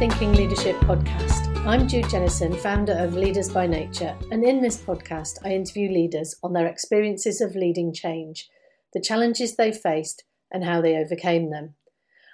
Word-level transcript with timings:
Thinking 0.00 0.32
Leadership 0.32 0.76
podcast. 0.76 1.54
I'm 1.66 1.86
Jude 1.86 2.08
Jennison, 2.08 2.56
founder 2.56 2.94
of 2.94 3.16
Leaders 3.16 3.50
by 3.50 3.66
Nature, 3.66 4.16
and 4.30 4.42
in 4.42 4.62
this 4.62 4.78
podcast, 4.78 5.36
I 5.44 5.50
interview 5.50 5.90
leaders 5.90 6.34
on 6.42 6.54
their 6.54 6.66
experiences 6.66 7.42
of 7.42 7.54
leading 7.54 7.92
change, 7.92 8.48
the 8.94 9.00
challenges 9.02 9.56
they 9.56 9.70
faced, 9.72 10.24
and 10.50 10.64
how 10.64 10.80
they 10.80 10.96
overcame 10.96 11.50
them. 11.50 11.74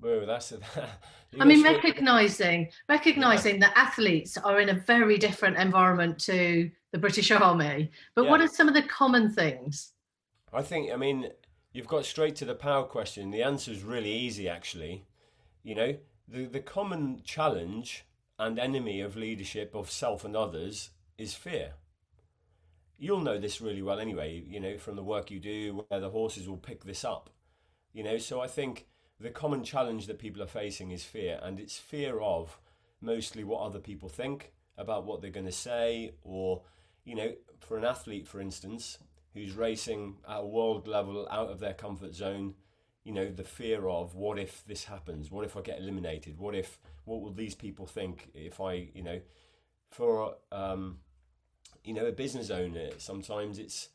Well, 0.00 0.26
that's. 0.26 0.52
A, 0.52 0.58
I 1.40 1.44
mean, 1.44 1.62
recognizing 1.62 2.68
recognizing 2.88 3.60
yeah. 3.60 3.68
that 3.68 3.78
athletes 3.78 4.36
are 4.36 4.60
in 4.60 4.70
a 4.70 4.74
very 4.74 5.16
different 5.16 5.56
environment 5.56 6.18
to 6.20 6.70
the 6.92 6.98
British 6.98 7.30
Army. 7.30 7.90
But 8.14 8.24
yeah. 8.24 8.30
what 8.30 8.40
are 8.40 8.48
some 8.48 8.68
of 8.68 8.74
the 8.74 8.82
common 8.82 9.32
things? 9.32 9.92
I 10.52 10.62
think. 10.62 10.92
I 10.92 10.96
mean, 10.96 11.30
you've 11.72 11.86
got 11.86 12.04
straight 12.04 12.36
to 12.36 12.44
the 12.44 12.54
power 12.54 12.84
question. 12.84 13.30
The 13.30 13.42
answer 13.42 13.70
is 13.70 13.82
really 13.82 14.12
easy, 14.12 14.48
actually. 14.48 15.04
You 15.62 15.74
know, 15.74 15.96
the 16.30 16.46
the 16.46 16.60
common 16.60 17.22
challenge 17.24 18.04
and 18.38 18.58
enemy 18.58 19.00
of 19.00 19.16
leadership 19.16 19.74
of 19.74 19.90
self 19.90 20.24
and 20.24 20.36
others 20.36 20.90
is 21.18 21.34
fear. 21.34 21.72
You'll 22.98 23.20
know 23.20 23.38
this 23.38 23.60
really 23.60 23.82
well 23.82 23.98
anyway. 23.98 24.42
You 24.46 24.60
know, 24.60 24.78
from 24.78 24.96
the 24.96 25.02
work 25.02 25.30
you 25.30 25.40
do, 25.40 25.84
where 25.88 26.00
the 26.00 26.10
horses 26.10 26.48
will 26.48 26.56
pick 26.56 26.84
this 26.84 27.04
up. 27.04 27.30
You 27.92 28.04
know, 28.04 28.18
so 28.18 28.40
I 28.40 28.46
think 28.46 28.86
the 29.18 29.30
common 29.30 29.64
challenge 29.64 30.06
that 30.06 30.18
people 30.18 30.42
are 30.42 30.46
facing 30.46 30.90
is 30.90 31.04
fear, 31.04 31.38
and 31.42 31.58
it's 31.58 31.78
fear 31.78 32.20
of 32.20 32.58
mostly 33.00 33.44
what 33.44 33.62
other 33.62 33.78
people 33.78 34.08
think 34.08 34.52
about 34.78 35.04
what 35.04 35.20
they're 35.20 35.30
going 35.30 35.46
to 35.46 35.52
say, 35.52 36.12
or, 36.22 36.62
you 37.04 37.14
know, 37.14 37.32
for 37.58 37.76
an 37.76 37.84
athlete, 37.84 38.26
for 38.26 38.40
instance, 38.40 38.98
who's 39.34 39.52
racing 39.52 40.16
at 40.28 40.38
a 40.38 40.46
world 40.46 40.86
level 40.86 41.28
out 41.30 41.50
of 41.50 41.60
their 41.60 41.74
comfort 41.74 42.14
zone, 42.14 42.54
you 43.04 43.12
know, 43.12 43.30
the 43.30 43.44
fear 43.44 43.88
of 43.88 44.14
what 44.14 44.38
if 44.38 44.64
this 44.66 44.84
happens? 44.84 45.30
What 45.30 45.44
if 45.44 45.56
I 45.56 45.62
get 45.62 45.78
eliminated? 45.78 46.38
What 46.38 46.54
if, 46.54 46.78
what 47.04 47.20
will 47.20 47.32
these 47.32 47.54
people 47.54 47.86
think 47.86 48.30
if 48.34 48.60
I, 48.60 48.88
you 48.94 49.02
know, 49.02 49.20
for, 49.90 50.34
um, 50.52 50.98
you 51.82 51.94
know, 51.94 52.06
a 52.06 52.12
business 52.12 52.50
owner, 52.50 52.90
sometimes 52.98 53.58
it's, 53.58 53.88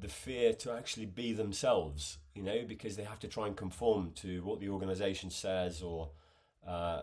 the 0.00 0.08
fear 0.08 0.52
to 0.54 0.72
actually 0.72 1.06
be 1.06 1.32
themselves, 1.32 2.18
you 2.34 2.42
know, 2.42 2.64
because 2.66 2.96
they 2.96 3.04
have 3.04 3.20
to 3.20 3.28
try 3.28 3.46
and 3.46 3.56
conform 3.56 4.12
to 4.16 4.42
what 4.42 4.60
the 4.60 4.68
organization 4.68 5.30
says 5.30 5.82
or, 5.82 6.10
uh, 6.66 7.02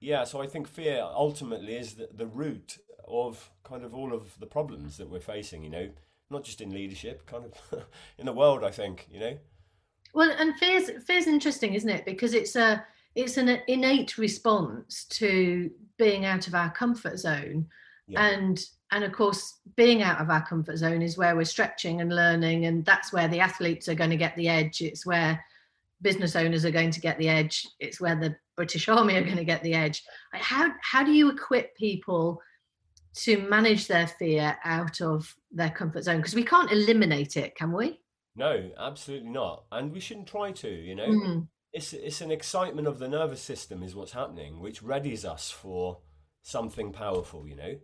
yeah, 0.00 0.24
so 0.24 0.42
I 0.42 0.46
think 0.46 0.68
fear 0.68 1.00
ultimately 1.02 1.76
is 1.76 1.94
the, 1.94 2.08
the 2.12 2.26
root 2.26 2.78
of 3.08 3.50
kind 3.64 3.84
of 3.84 3.94
all 3.94 4.12
of 4.12 4.38
the 4.38 4.46
problems 4.46 4.98
that 4.98 5.08
we're 5.08 5.20
facing, 5.20 5.64
you 5.64 5.70
know, 5.70 5.90
not 6.30 6.44
just 6.44 6.60
in 6.60 6.70
leadership, 6.70 7.26
kind 7.26 7.44
of 7.44 7.86
in 8.18 8.26
the 8.26 8.32
world, 8.32 8.62
I 8.62 8.70
think, 8.70 9.08
you 9.10 9.20
know. 9.20 9.38
Well, 10.14 10.34
and 10.38 10.56
fear's 10.56 10.90
fear's 11.04 11.26
interesting, 11.26 11.74
isn't 11.74 11.88
it? 11.88 12.04
Because 12.04 12.34
it's 12.34 12.56
a 12.56 12.84
it's 13.14 13.36
an 13.36 13.60
innate 13.66 14.18
response 14.18 15.04
to 15.04 15.70
being 15.98 16.24
out 16.24 16.46
of 16.46 16.54
our 16.54 16.70
comfort 16.70 17.18
zone, 17.18 17.66
yeah. 18.06 18.26
and 18.26 18.64
and 18.92 19.04
of 19.04 19.12
course 19.12 19.60
being 19.74 20.02
out 20.02 20.20
of 20.20 20.30
our 20.30 20.46
comfort 20.46 20.76
zone 20.76 21.02
is 21.02 21.18
where 21.18 21.34
we're 21.34 21.44
stretching 21.44 22.00
and 22.00 22.14
learning 22.14 22.66
and 22.66 22.84
that's 22.84 23.12
where 23.12 23.28
the 23.28 23.40
athletes 23.40 23.88
are 23.88 23.94
going 23.94 24.10
to 24.10 24.16
get 24.16 24.36
the 24.36 24.48
edge. 24.48 24.80
It's 24.80 25.04
where 25.04 25.42
business 26.02 26.36
owners 26.36 26.64
are 26.64 26.70
going 26.70 26.92
to 26.92 27.00
get 27.00 27.18
the 27.18 27.28
edge. 27.28 27.66
It's 27.80 28.00
where 28.00 28.16
the 28.16 28.36
british 28.54 28.88
army 28.88 29.16
are 29.16 29.24
going 29.24 29.36
to 29.36 29.44
get 29.44 29.62
the 29.62 29.74
edge. 29.74 30.04
How 30.32 30.72
how 30.82 31.02
do 31.02 31.12
you 31.12 31.30
equip 31.30 31.76
people 31.76 32.40
to 33.14 33.38
manage 33.48 33.88
their 33.88 34.06
fear 34.06 34.56
out 34.64 35.00
of 35.00 35.34
their 35.50 35.70
comfort 35.70 36.04
zone? 36.04 36.18
Because 36.18 36.34
we 36.34 36.44
can't 36.44 36.70
eliminate 36.70 37.36
it 37.36 37.56
can 37.56 37.72
we 37.72 38.00
no 38.36 38.70
absolutely 38.78 39.30
not 39.30 39.64
and 39.72 39.92
we 39.92 40.00
shouldn't 40.00 40.28
try 40.28 40.52
to 40.52 40.68
you 40.68 40.94
know 40.94 41.08
mm. 41.08 41.48
it's 41.72 41.92
it's 41.92 42.20
an 42.20 42.30
excitement 42.30 42.86
of 42.86 42.98
the 42.98 43.08
nervous 43.08 43.40
system 43.40 43.82
is 43.82 43.94
what's 43.94 44.12
happening 44.12 44.60
which 44.60 44.82
readies 44.82 45.24
us 45.24 45.50
for 45.50 45.98
something 46.42 46.92
powerful 46.92 47.48
you 47.48 47.56
know 47.56 47.74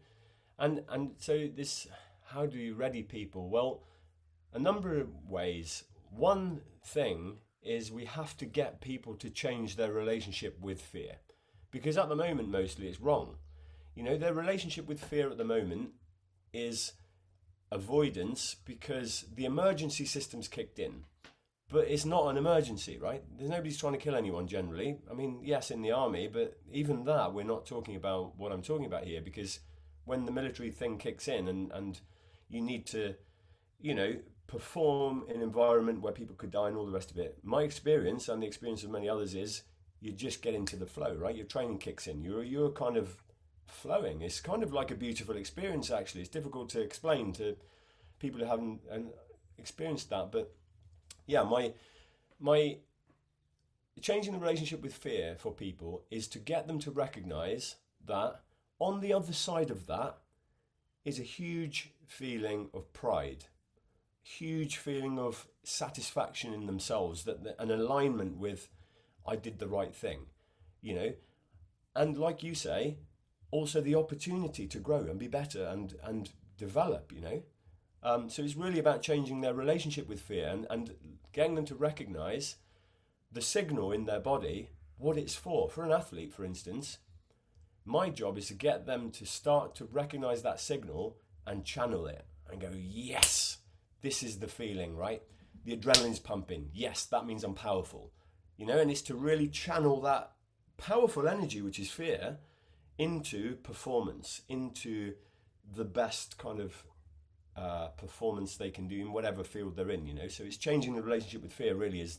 and 0.63 0.85
and 0.89 1.11
so 1.19 1.49
this, 1.55 1.89
how 2.27 2.47
do 2.47 2.57
you 2.57 2.75
ready 2.75 3.03
people? 3.03 3.51
Well, 3.51 3.83
a 4.53 4.59
number 4.59 4.99
of 4.99 5.09
ways. 5.29 5.85
One 6.11 6.61
thing 6.85 7.39
is 7.63 7.91
we 7.91 8.05
have 8.05 8.37
to 8.37 8.47
get 8.47 8.81
people 8.81 9.15
to 9.17 9.31
change 9.31 9.77
their 9.77 9.93
relationship 9.93 10.59
with 10.61 10.81
fear, 10.81 11.17
because 11.73 11.99
at 11.99 12.09
the 12.09 12.17
moment 12.17 12.49
mostly 12.49 12.87
it's 12.87 13.01
wrong. 13.01 13.37
You 13.95 14.05
know, 14.05 14.17
their 14.17 14.35
relationship 14.35 14.87
with 14.87 15.03
fear 15.03 15.31
at 15.31 15.37
the 15.37 15.45
moment 15.45 15.91
is 16.53 16.93
avoidance 17.73 18.57
because 18.65 19.25
the 19.35 19.45
emergency 19.45 20.05
system's 20.05 20.49
kicked 20.49 20.79
in. 20.79 21.05
But 21.71 21.89
it's 21.89 22.05
not 22.05 22.29
an 22.29 22.37
emergency, 22.37 22.99
right? 22.99 23.23
There's 23.37 23.49
nobody's 23.49 23.79
trying 23.79 23.95
to 23.95 23.99
kill 23.99 24.15
anyone 24.15 24.47
generally. 24.47 24.99
I 25.11 25.15
mean, 25.15 25.41
yes, 25.43 25.71
in 25.71 25.81
the 25.81 25.93
army, 25.93 26.29
but 26.31 26.59
even 26.71 27.05
that, 27.05 27.33
we're 27.33 27.45
not 27.45 27.65
talking 27.65 27.97
about 27.97 28.39
what 28.39 28.53
I'm 28.53 28.63
talking 28.63 28.85
about 28.85 29.05
here 29.05 29.23
because 29.23 29.61
when 30.05 30.27
the 30.27 30.33
military 30.33 30.71
thing 30.71 30.99
kicks 30.99 31.29
in 31.29 31.49
and, 31.49 31.73
and 31.73 31.99
you 32.51 32.61
need 32.61 32.87
to, 32.89 33.15
you 33.81 33.95
know, 33.95 34.17
perform 34.47 35.25
in 35.29 35.37
an 35.37 35.43
environment 35.43 36.03
where 36.03 36.13
people 36.13 36.37
could 36.37 36.51
die 36.51 36.69
and 36.69 36.77
all 36.77 36.85
the 36.85 36.93
rest 36.93 37.11
of 37.11 37.17
it. 37.17 37.39
My 37.43 37.63
experience 37.63 38.29
and 38.29 38.43
the 38.43 38.47
experience 38.47 38.85
of 38.85 38.91
many 38.91 39.09
others 39.09 39.35
is 39.35 39.63
you 40.03 40.13
just 40.13 40.43
get 40.43 40.53
into 40.53 40.77
the 40.77 40.85
flow, 40.85 41.15
right? 41.15 41.35
Your 41.35 41.47
training 41.47 41.79
kicks 41.79 42.07
in. 42.07 42.23
You're 42.23 42.43
you're 42.43 42.71
kind 42.71 42.99
of 42.99 43.17
flowing. 43.73 44.23
It's 44.23 44.41
kind 44.41 44.63
of 44.63 44.73
like 44.73 44.91
a 44.91 44.95
beautiful 44.95 45.37
experience. 45.37 45.91
Actually, 45.91 46.23
it's 46.23 46.31
difficult 46.31 46.69
to 46.71 46.81
explain 46.81 47.33
to 47.35 47.57
people 48.19 48.41
who 48.41 48.47
haven't 48.47 48.81
uh, 48.91 48.99
experienced 49.59 50.11
that. 50.11 50.31
But 50.33 50.55
yeah, 51.27 51.43
my 51.43 51.73
my 52.41 52.79
changing 54.01 54.33
the 54.33 54.39
relationship 54.39 54.83
with 54.83 54.95
fear 54.95 55.37
for 55.39 55.53
people 55.53 56.05
is 56.11 56.29
to 56.29 56.39
get 56.39 56.67
them 56.67 56.79
to 56.81 56.91
recognise 56.91 57.77
that 58.07 58.41
on 58.79 59.01
the 59.01 59.13
other 59.13 59.33
side 59.33 59.71
of 59.71 59.87
that 59.87 60.19
is 61.05 61.19
a 61.19 61.23
huge 61.23 61.93
feeling 62.07 62.71
of 62.75 62.93
pride. 62.93 63.45
huge 64.23 64.77
feeling 64.77 65.19
of 65.19 65.49
satisfaction 65.65 66.55
in 66.55 66.67
themselves, 66.67 67.25
that 67.25 67.57
an 67.59 67.71
alignment 67.71 68.37
with, 68.37 68.69
I 69.27 69.37
did 69.37 69.59
the 69.59 69.69
right 69.69 69.95
thing, 69.95 70.27
you 70.81 70.95
know, 70.95 71.13
and 71.95 72.17
like 72.17 72.43
you 72.43 72.55
say, 72.55 72.99
also 73.53 73.81
the 73.81 73.95
opportunity 73.95 74.67
to 74.67 74.81
grow 74.81 75.03
and 75.03 75.19
be 75.21 75.29
better 75.29 75.65
and 75.65 75.95
and 76.03 76.31
develop, 76.59 77.13
you 77.13 77.21
know. 77.21 77.43
Um, 78.03 78.29
so 78.29 78.43
it's 78.43 78.57
really 78.57 78.81
about 78.81 79.03
changing 79.03 79.41
their 79.41 79.55
relationship 79.55 80.09
with 80.09 80.21
fear 80.21 80.49
and, 80.49 80.67
and 80.69 80.95
getting 81.33 81.55
them 81.55 81.65
to 81.67 81.77
recognize 81.77 82.57
the 83.31 83.41
signal 83.41 83.93
in 83.93 84.07
their 84.07 84.19
body, 84.19 84.71
what 84.99 85.17
it's 85.17 85.37
for. 85.37 85.71
For 85.71 85.85
an 85.85 85.93
athlete, 85.93 86.33
for 86.33 86.45
instance, 86.45 86.99
my 87.85 88.11
job 88.11 88.39
is 88.39 88.49
to 88.49 88.55
get 88.55 88.87
them 88.87 89.11
to 89.13 89.25
start 89.25 89.77
to 89.77 89.85
recognize 89.85 90.43
that 90.43 90.61
signal 90.61 91.17
and 91.47 91.65
channel 91.65 92.07
it 92.07 92.25
and 92.51 92.61
go, 92.61 92.71
yes, 92.75 93.59
this 94.03 94.23
is 94.23 94.39
the 94.39 94.49
feeling, 94.49 94.97
right? 94.97 95.23
The 95.65 95.77
adrenaline's 95.77 96.19
pumping. 96.19 96.71
Yes, 96.73 97.07
that 97.07 97.27
means 97.27 97.45
I'm 97.45 97.55
powerful. 97.55 98.13
You 98.57 98.67
know, 98.67 98.79
and 98.79 98.91
it's 98.91 99.03
to 99.03 99.15
really 99.15 99.49
channel 99.49 100.01
that 100.03 100.33
powerful 100.77 101.29
energy, 101.29 101.63
which 101.63 101.79
is 101.79 101.91
fear, 101.91 102.39
into 103.03 103.57
performance, 103.57 104.43
into 104.49 105.15
the 105.75 105.85
best 105.85 106.39
kind 106.39 106.61
of 106.61 106.85
uh, 107.57 107.89
performance 107.89 108.57
they 108.57 108.71
can 108.71 108.89
do 108.89 108.99
in 109.01 109.13
whatever 109.13 109.45
field 109.45 109.77
they're 109.77 109.91
in. 109.91 110.07
You 110.07 110.15
know, 110.15 110.29
so 110.29 110.45
it's 110.45 110.57
changing 110.57 110.95
the 110.95 111.03
relationship 111.03 111.43
with 111.43 111.53
fear. 111.53 111.75
Really 111.75 112.01
is 112.01 112.19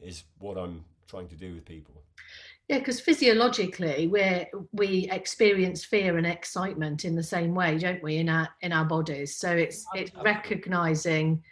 is 0.00 0.24
what 0.38 0.56
I'm 0.56 0.84
trying 1.08 1.28
to 1.28 1.36
do 1.36 1.54
with 1.54 1.64
people. 1.64 2.02
Yeah, 2.68 2.78
because 2.78 3.00
physiologically, 3.00 4.08
we 4.08 4.46
we 4.72 5.08
experience 5.10 5.84
fear 5.84 6.16
and 6.16 6.26
excitement 6.26 7.04
in 7.04 7.14
the 7.14 7.22
same 7.22 7.54
way, 7.54 7.78
don't 7.78 8.02
we? 8.02 8.16
In 8.16 8.28
our 8.28 8.48
in 8.62 8.72
our 8.72 8.84
bodies. 8.84 9.36
So 9.36 9.50
it's 9.50 9.84
it's 9.94 10.10
recognizing 10.24 11.42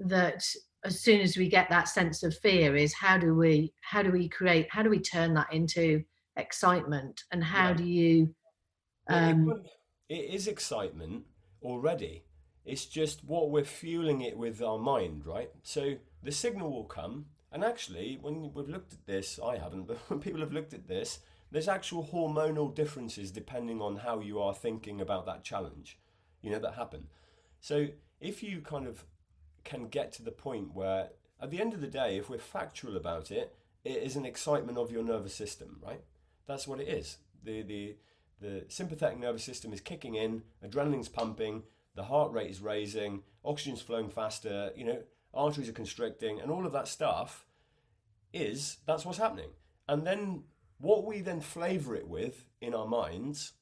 that 0.00 0.44
as 0.84 1.00
soon 1.00 1.20
as 1.20 1.36
we 1.36 1.48
get 1.48 1.68
that 1.70 1.88
sense 1.88 2.22
of 2.24 2.36
fear, 2.38 2.76
is 2.76 2.92
how 2.92 3.18
do 3.18 3.34
we 3.34 3.72
how 3.80 4.02
do 4.02 4.10
we 4.10 4.28
create 4.28 4.66
how 4.70 4.82
do 4.82 4.90
we 4.90 4.98
turn 4.98 5.32
that 5.34 5.52
into 5.52 6.02
excitement 6.36 7.24
and 7.30 7.42
how 7.42 7.68
yeah. 7.68 7.74
do 7.74 7.84
you? 7.84 8.34
Um, 9.08 9.62
it, 10.08 10.16
it 10.16 10.34
is 10.34 10.46
excitement 10.46 11.24
already. 11.62 12.24
It's 12.64 12.86
just 12.86 13.24
what 13.24 13.50
we're 13.50 13.64
fueling 13.64 14.22
it 14.22 14.36
with 14.36 14.62
our 14.62 14.78
mind, 14.78 15.26
right? 15.26 15.50
So 15.62 15.96
the 16.22 16.32
signal 16.32 16.72
will 16.72 16.84
come 16.84 17.26
and 17.54 17.62
actually, 17.62 18.18
when 18.20 18.52
we've 18.52 18.68
looked 18.68 18.92
at 18.92 19.06
this, 19.06 19.38
I 19.42 19.58
haven't, 19.58 19.84
but 19.86 19.98
when 20.08 20.18
people 20.18 20.40
have 20.40 20.52
looked 20.52 20.74
at 20.74 20.88
this, 20.88 21.20
there's 21.52 21.68
actual 21.68 22.04
hormonal 22.12 22.74
differences 22.74 23.30
depending 23.30 23.80
on 23.80 23.96
how 23.96 24.18
you 24.18 24.40
are 24.40 24.52
thinking 24.52 25.00
about 25.00 25.24
that 25.26 25.44
challenge, 25.44 25.96
you 26.42 26.50
know, 26.50 26.58
that 26.58 26.74
happen. 26.74 27.06
So 27.60 27.86
if 28.20 28.42
you 28.42 28.60
kind 28.60 28.88
of 28.88 29.04
can 29.62 29.86
get 29.86 30.12
to 30.14 30.22
the 30.22 30.32
point 30.32 30.74
where, 30.74 31.10
at 31.40 31.52
the 31.52 31.60
end 31.60 31.74
of 31.74 31.80
the 31.80 31.86
day, 31.86 32.18
if 32.18 32.28
we're 32.28 32.38
factual 32.38 32.96
about 32.96 33.30
it, 33.30 33.54
it 33.84 34.02
is 34.02 34.16
an 34.16 34.26
excitement 34.26 34.76
of 34.76 34.90
your 34.90 35.04
nervous 35.04 35.34
system, 35.34 35.78
right? 35.80 36.02
That's 36.46 36.66
what 36.66 36.80
it 36.80 36.88
is. 36.88 37.18
The 37.42 37.62
the 37.62 37.96
the 38.40 38.64
sympathetic 38.68 39.18
nervous 39.18 39.44
system 39.44 39.72
is 39.72 39.80
kicking 39.80 40.14
in, 40.16 40.42
adrenaline's 40.62 41.08
pumping, 41.08 41.62
the 41.94 42.04
heart 42.04 42.32
rate 42.32 42.50
is 42.50 42.60
raising, 42.60 43.22
oxygen's 43.44 43.80
flowing 43.80 44.10
faster, 44.10 44.70
you 44.76 44.84
know, 44.84 45.02
arteries 45.32 45.68
are 45.68 45.72
constricting, 45.72 46.40
and 46.40 46.50
all 46.50 46.66
of 46.66 46.72
that 46.72 46.88
stuff 46.88 47.46
is 48.32 48.78
that's 48.86 49.04
what's 49.04 49.18
happening. 49.18 49.50
And 49.88 50.06
then 50.06 50.44
what 50.78 51.04
we 51.04 51.20
then 51.20 51.40
flavor 51.40 51.94
it 51.94 52.08
with 52.08 52.46
in 52.60 52.74
our 52.74 52.86
minds 52.86 53.52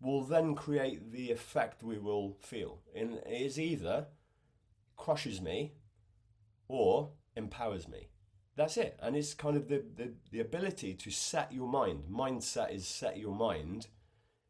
will 0.00 0.22
then 0.22 0.54
create 0.54 1.10
the 1.10 1.30
effect 1.30 1.82
we 1.82 1.98
will 1.98 2.36
feel. 2.40 2.80
And 2.94 3.14
it 3.14 3.42
is 3.42 3.58
either 3.58 4.06
crushes 4.96 5.40
me 5.40 5.74
or 6.68 7.10
empowers 7.34 7.88
me. 7.88 8.08
That's 8.58 8.76
it. 8.76 8.98
And 9.00 9.14
it's 9.14 9.34
kind 9.34 9.56
of 9.56 9.68
the, 9.68 9.84
the, 9.94 10.10
the 10.32 10.40
ability 10.40 10.94
to 10.94 11.10
set 11.12 11.52
your 11.52 11.68
mind. 11.68 12.02
Mindset 12.10 12.74
is 12.74 12.88
set 12.88 13.16
your 13.16 13.32
mind. 13.32 13.86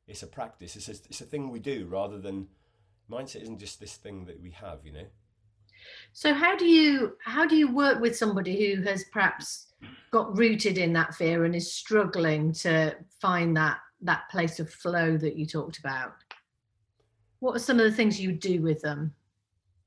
It's 0.06 0.22
a 0.22 0.26
practice. 0.26 0.76
It's 0.76 0.88
a, 0.88 0.92
it's 1.10 1.20
a 1.20 1.26
thing 1.26 1.50
we 1.50 1.58
do 1.58 1.86
rather 1.86 2.18
than 2.18 2.48
mindset 3.10 3.42
isn't 3.42 3.58
just 3.58 3.80
this 3.80 3.96
thing 3.96 4.24
that 4.24 4.40
we 4.40 4.50
have, 4.52 4.78
you 4.82 4.92
know. 4.92 5.04
So 6.14 6.32
how 6.32 6.56
do 6.56 6.64
you 6.64 7.18
how 7.22 7.46
do 7.46 7.54
you 7.54 7.70
work 7.70 8.00
with 8.00 8.16
somebody 8.16 8.74
who 8.74 8.82
has 8.84 9.04
perhaps 9.12 9.66
got 10.10 10.34
rooted 10.38 10.78
in 10.78 10.94
that 10.94 11.14
fear 11.14 11.44
and 11.44 11.54
is 11.54 11.70
struggling 11.70 12.52
to 12.54 12.96
find 13.20 13.54
that 13.58 13.76
that 14.00 14.22
place 14.30 14.58
of 14.58 14.70
flow 14.70 15.18
that 15.18 15.36
you 15.36 15.44
talked 15.44 15.80
about? 15.80 16.14
What 17.40 17.54
are 17.56 17.60
some 17.60 17.78
of 17.78 17.84
the 17.84 17.96
things 17.96 18.18
you 18.18 18.32
do 18.32 18.62
with 18.62 18.80
them? 18.80 19.12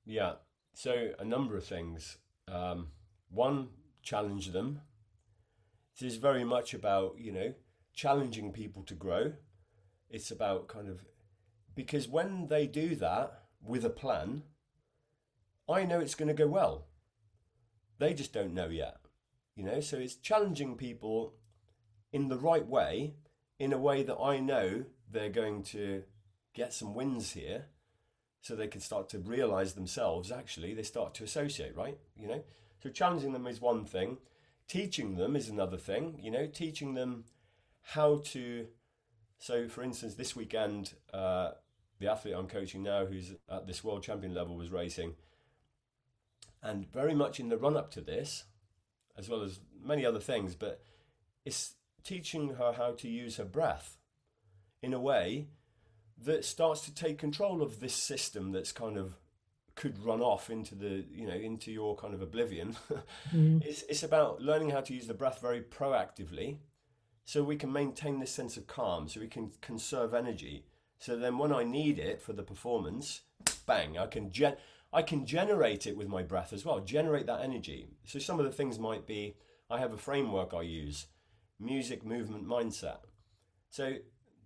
Yeah, 0.05 0.33
so 0.75 1.09
a 1.17 1.25
number 1.25 1.57
of 1.57 1.63
things. 1.63 2.17
Um, 2.47 2.89
one, 3.31 3.69
challenge 4.01 4.51
them. 4.51 4.81
It 5.95 6.05
is 6.05 6.15
very 6.15 6.43
much 6.43 6.73
about 6.73 7.15
you 7.19 7.31
know 7.31 7.53
challenging 7.93 8.51
people 8.51 8.83
to 8.83 8.93
grow. 8.93 9.33
It's 10.09 10.31
about 10.31 10.67
kind 10.67 10.87
of 10.87 11.05
because 11.75 12.07
when 12.07 12.47
they 12.47 12.67
do 12.67 12.95
that 12.95 13.43
with 13.63 13.85
a 13.85 13.89
plan, 13.89 14.43
I 15.69 15.85
know 15.85 15.99
it's 15.99 16.15
going 16.15 16.27
to 16.27 16.33
go 16.33 16.47
well. 16.47 16.87
They 17.99 18.13
just 18.13 18.33
don't 18.33 18.53
know 18.53 18.67
yet. 18.67 18.97
You 19.55 19.63
know, 19.63 19.79
so 19.79 19.97
it's 19.97 20.15
challenging 20.15 20.75
people 20.75 21.35
in 22.11 22.29
the 22.29 22.37
right 22.37 22.65
way, 22.65 23.13
in 23.59 23.73
a 23.73 23.77
way 23.77 24.03
that 24.03 24.17
I 24.17 24.39
know 24.39 24.85
they're 25.09 25.29
going 25.29 25.63
to 25.63 26.03
get 26.53 26.73
some 26.73 26.93
wins 26.93 27.31
here 27.33 27.65
so 28.41 28.55
they 28.55 28.67
can 28.67 28.81
start 28.81 29.07
to 29.09 29.19
realize 29.19 29.73
themselves 29.73 30.31
actually 30.31 30.73
they 30.73 30.83
start 30.83 31.13
to 31.13 31.23
associate 31.23 31.75
right 31.75 31.97
you 32.15 32.27
know 32.27 32.43
so 32.81 32.89
challenging 32.89 33.33
them 33.33 33.47
is 33.47 33.61
one 33.61 33.85
thing. 33.85 34.17
Teaching 34.67 35.15
them 35.15 35.35
is 35.35 35.49
another 35.49 35.77
thing 35.77 36.19
you 36.21 36.31
know 36.31 36.47
teaching 36.47 36.93
them 36.93 37.25
how 37.81 38.21
to 38.23 38.67
so 39.37 39.67
for 39.67 39.83
instance 39.83 40.15
this 40.15 40.33
weekend 40.33 40.93
uh, 41.13 41.51
the 41.99 42.09
athlete 42.09 42.35
i'm 42.37 42.47
coaching 42.47 42.81
now 42.81 43.05
who's 43.05 43.33
at 43.49 43.67
this 43.67 43.83
world 43.83 44.03
champion 44.03 44.33
level 44.33 44.55
was 44.55 44.71
racing. 44.71 45.15
And 46.63 46.91
very 46.91 47.15
much 47.15 47.39
in 47.39 47.49
the 47.49 47.57
run 47.57 47.75
up 47.75 47.89
to 47.91 48.01
this, 48.01 48.43
as 49.17 49.27
well 49.27 49.41
as 49.41 49.59
many 49.83 50.05
other 50.05 50.19
things, 50.19 50.53
but 50.53 50.83
it's 51.43 51.73
teaching 52.03 52.55
her 52.55 52.73
how 52.73 52.91
to 52.91 53.07
use 53.07 53.37
her 53.37 53.45
breath 53.45 53.97
in 54.81 54.93
a 54.93 54.99
way 54.99 55.47
that 56.23 56.45
starts 56.45 56.81
to 56.81 56.93
take 56.93 57.17
control 57.17 57.63
of 57.63 57.79
this 57.79 57.95
system 57.95 58.51
that's 58.51 58.71
kind 58.71 58.95
of 58.95 59.15
could 59.75 60.03
run 60.03 60.21
off 60.21 60.49
into 60.49 60.75
the 60.75 61.05
you 61.11 61.27
know 61.27 61.33
into 61.33 61.71
your 61.71 61.95
kind 61.95 62.13
of 62.13 62.21
oblivion 62.21 62.75
mm. 63.33 63.63
it's, 63.65 63.83
it's 63.83 64.03
about 64.03 64.41
learning 64.41 64.69
how 64.69 64.81
to 64.81 64.93
use 64.93 65.07
the 65.07 65.13
breath 65.13 65.41
very 65.41 65.61
proactively 65.61 66.57
so 67.25 67.43
we 67.43 67.55
can 67.55 67.71
maintain 67.71 68.19
this 68.19 68.31
sense 68.31 68.57
of 68.57 68.67
calm 68.67 69.07
so 69.07 69.19
we 69.19 69.27
can 69.27 69.51
conserve 69.61 70.13
energy 70.13 70.65
so 70.99 71.15
then 71.15 71.37
when 71.37 71.53
i 71.53 71.63
need 71.63 71.97
it 71.99 72.21
for 72.21 72.33
the 72.33 72.43
performance 72.43 73.21
bang 73.65 73.97
i 73.97 74.05
can 74.05 74.31
gen 74.31 74.55
I 74.93 75.01
can 75.01 75.25
generate 75.25 75.87
it 75.87 75.95
with 75.95 76.07
my 76.07 76.21
breath 76.21 76.51
as 76.51 76.65
well, 76.65 76.81
generate 76.81 77.25
that 77.27 77.41
energy. 77.41 77.87
So 78.05 78.19
some 78.19 78.39
of 78.39 78.45
the 78.45 78.51
things 78.51 78.77
might 78.77 79.07
be 79.07 79.35
I 79.69 79.79
have 79.79 79.93
a 79.93 79.97
framework 79.97 80.53
I 80.53 80.63
use 80.63 81.07
music, 81.59 82.05
movement, 82.05 82.45
mindset. 82.45 82.97
So 83.69 83.95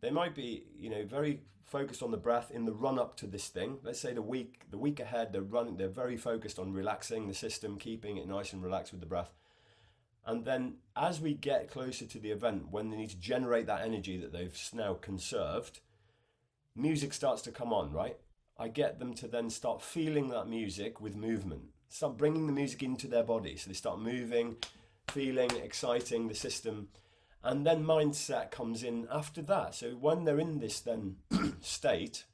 they 0.05 0.11
might 0.11 0.35
be, 0.35 0.63
you 0.77 0.91
know, 0.91 1.03
very 1.03 1.41
focused 1.63 2.03
on 2.03 2.11
the 2.11 2.17
breath 2.17 2.51
in 2.51 2.65
the 2.65 2.71
run 2.71 2.99
up 2.99 3.17
to 3.17 3.25
this 3.25 3.47
thing. 3.47 3.79
Let's 3.81 3.99
say 3.99 4.13
the 4.13 4.21
week 4.21 4.61
the 4.69 4.77
week 4.77 4.99
ahead 4.99 5.33
they're 5.33 5.41
running 5.41 5.77
they're 5.77 5.87
very 5.89 6.15
focused 6.15 6.59
on 6.59 6.73
relaxing 6.73 7.27
the 7.27 7.33
system, 7.33 7.79
keeping 7.79 8.17
it 8.17 8.27
nice 8.27 8.53
and 8.53 8.61
relaxed 8.61 8.91
with 8.91 9.01
the 9.01 9.07
breath. 9.07 9.33
And 10.23 10.45
then 10.45 10.75
as 10.95 11.19
we 11.19 11.33
get 11.33 11.71
closer 11.71 12.05
to 12.05 12.19
the 12.19 12.29
event, 12.29 12.69
when 12.69 12.91
they 12.91 12.97
need 12.97 13.09
to 13.09 13.19
generate 13.19 13.65
that 13.65 13.81
energy 13.81 14.15
that 14.17 14.31
they've 14.31 14.69
now 14.73 14.93
conserved, 14.93 15.79
music 16.75 17.11
starts 17.11 17.41
to 17.43 17.51
come 17.51 17.73
on, 17.73 17.91
right? 17.91 18.17
I 18.59 18.67
get 18.67 18.99
them 18.99 19.15
to 19.15 19.27
then 19.27 19.49
start 19.49 19.81
feeling 19.81 20.29
that 20.29 20.47
music 20.47 21.01
with 21.01 21.15
movement. 21.15 21.63
Start 21.89 22.17
bringing 22.17 22.45
the 22.45 22.53
music 22.53 22.83
into 22.83 23.07
their 23.07 23.23
body. 23.23 23.55
So 23.57 23.69
they 23.69 23.75
start 23.75 23.99
moving, 23.99 24.57
feeling, 25.09 25.51
exciting 25.63 26.27
the 26.27 26.35
system. 26.35 26.89
And 27.45 27.63
then 27.63 27.85
mindset 27.85 28.49
comes 28.49 28.81
in 28.81 29.07
after 29.11 29.43
that. 29.43 29.75
So 29.75 29.91
when 29.91 30.25
they're 30.25 30.39
in 30.39 30.57
this 30.57 30.79
then 30.79 31.17
state 31.61 32.25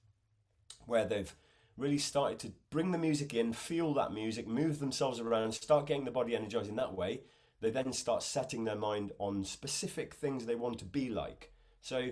where 0.85 1.05
they've 1.05 1.35
really 1.75 1.97
started 1.97 2.39
to 2.39 2.53
bring 2.69 2.91
the 2.91 2.97
music 2.97 3.33
in, 3.33 3.51
feel 3.51 3.93
that 3.95 4.13
music, 4.13 4.47
move 4.47 4.79
themselves 4.79 5.19
around, 5.19 5.51
start 5.51 5.85
getting 5.85 6.05
the 6.05 6.11
body 6.11 6.33
energized 6.33 6.69
in 6.69 6.77
that 6.77 6.95
way, 6.95 7.19
they 7.59 7.69
then 7.69 7.91
start 7.91 8.23
setting 8.23 8.63
their 8.63 8.77
mind 8.77 9.11
on 9.19 9.43
specific 9.43 10.13
things 10.13 10.45
they 10.45 10.55
want 10.55 10.79
to 10.79 10.85
be 10.85 11.09
like. 11.09 11.51
So 11.81 12.11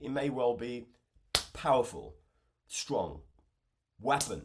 it 0.00 0.10
may 0.10 0.30
well 0.30 0.54
be 0.54 0.86
powerful, 1.52 2.14
strong, 2.68 3.22
weapon. 4.00 4.42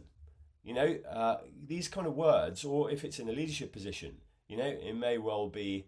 You 0.64 0.74
know, 0.74 0.98
uh, 1.08 1.36
these 1.66 1.86
kind 1.86 2.08
of 2.08 2.16
words, 2.16 2.64
or 2.64 2.90
if 2.90 3.04
it's 3.04 3.20
in 3.20 3.28
a 3.28 3.32
leadership 3.32 3.72
position, 3.72 4.16
you 4.48 4.56
know, 4.56 4.66
it 4.66 4.94
may 4.96 5.18
well 5.18 5.48
be 5.48 5.86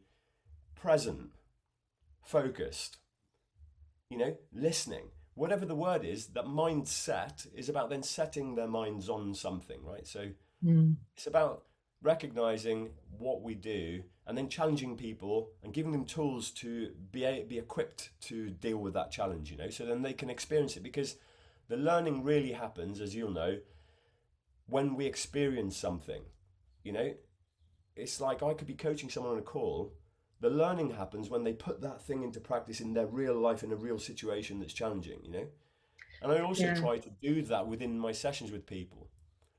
present, 0.77 1.31
focused, 2.23 2.99
you 4.09 4.19
know, 4.19 4.37
listening. 4.53 5.11
Whatever 5.35 5.65
the 5.65 5.75
word 5.75 6.05
is, 6.05 6.27
that 6.29 6.45
mindset 6.45 7.47
is 7.55 7.69
about 7.69 7.89
then 7.89 8.03
setting 8.03 8.55
their 8.55 8.67
minds 8.67 9.09
on 9.09 9.35
something, 9.35 9.83
right? 9.83 10.07
So 10.07 10.33
Mm. 10.65 10.97
It's 11.17 11.27
about 11.27 11.65
recognizing 12.03 12.91
what 13.19 13.43
we 13.43 13.55
do 13.55 14.03
and 14.27 14.37
then 14.37 14.49
challenging 14.49 14.97
people 14.97 15.51
and 15.63 15.73
giving 15.73 15.93
them 15.93 16.05
tools 16.05 16.51
to 16.51 16.91
be 17.13 17.45
be 17.49 17.59
equipped 17.59 18.11
to 18.23 18.51
deal 18.51 18.79
with 18.79 18.95
that 18.95 19.13
challenge 19.13 19.53
you 19.53 19.57
know 19.57 19.71
so 19.71 19.87
then 19.87 20.03
they 20.03 20.13
can 20.13 20.29
experience 20.29 20.77
it 20.77 20.83
because 20.83 21.17
the 21.69 21.77
learning 21.77 22.25
really 22.25 22.51
happens 22.51 23.01
as 23.01 23.15
you'll 23.15 23.31
know 23.31 23.59
when 24.67 24.97
we 24.97 25.07
experience 25.07 25.77
something 25.77 26.23
you 26.83 26.91
know 26.91 27.15
it's 27.95 28.21
like 28.21 28.43
I 28.43 28.55
could 28.55 28.67
be 28.67 28.75
coaching 28.75 29.09
someone 29.09 29.35
on 29.35 29.39
a 29.39 29.43
call 29.43 29.93
the 30.43 30.51
learning 30.51 30.91
happens 30.91 31.31
when 31.31 31.45
they 31.45 31.55
put 31.55 31.81
that 31.81 32.03
thing 32.03 32.23
into 32.23 32.41
practice 32.41 32.81
in 32.81 32.93
their 32.93 33.07
real 33.07 33.35
life 33.35 33.63
in 33.63 33.73
a 33.73 33.77
real 33.77 33.99
situation 33.99 34.61
that's 34.61 34.75
challenging 34.75 35.19
you 35.23 35.33
know 35.33 35.47
and 36.21 36.31
I 36.31 36.41
also 36.41 36.65
yeah. 36.65 36.75
try 36.75 36.99
to 36.99 37.11
do 37.23 37.41
that 37.43 37.67
within 37.67 37.99
my 37.99 38.13
sessions 38.13 38.53
with 38.53 38.67
people 38.67 39.09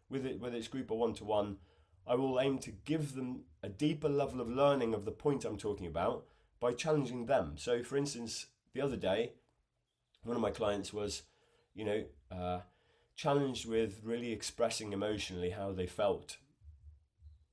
with 0.10 0.26
it 0.26 0.40
whether 0.40 0.56
it's 0.56 0.68
group 0.68 0.92
or 0.92 1.00
one 1.00 1.16
to 1.16 1.26
one 1.26 1.58
I 2.06 2.16
will 2.16 2.40
aim 2.40 2.60
to 2.60 2.72
give 2.72 3.16
them 3.16 3.46
a 3.62 3.70
deeper 3.70 4.10
level 4.10 4.42
of 4.42 4.50
learning 4.50 4.94
of 4.94 5.06
the 5.06 5.12
point 5.12 5.46
I'm 5.46 5.58
talking 5.58 5.88
about 5.88 6.26
by 6.60 6.74
challenging 6.74 7.26
them. 7.26 7.54
So, 7.58 7.82
for 7.84 7.98
instance, 7.98 8.48
the 8.74 8.82
other 8.82 8.98
day, 8.98 9.34
one 10.24 10.36
of 10.36 10.42
my 10.42 10.52
clients 10.52 10.92
was, 10.94 11.24
you 11.74 11.86
know, 11.86 12.04
uh, 12.32 12.60
challenged 13.16 13.68
with 13.68 14.02
really 14.04 14.32
expressing 14.32 14.92
emotionally 14.92 15.52
how 15.52 15.72
they 15.72 15.88
felt 15.88 16.38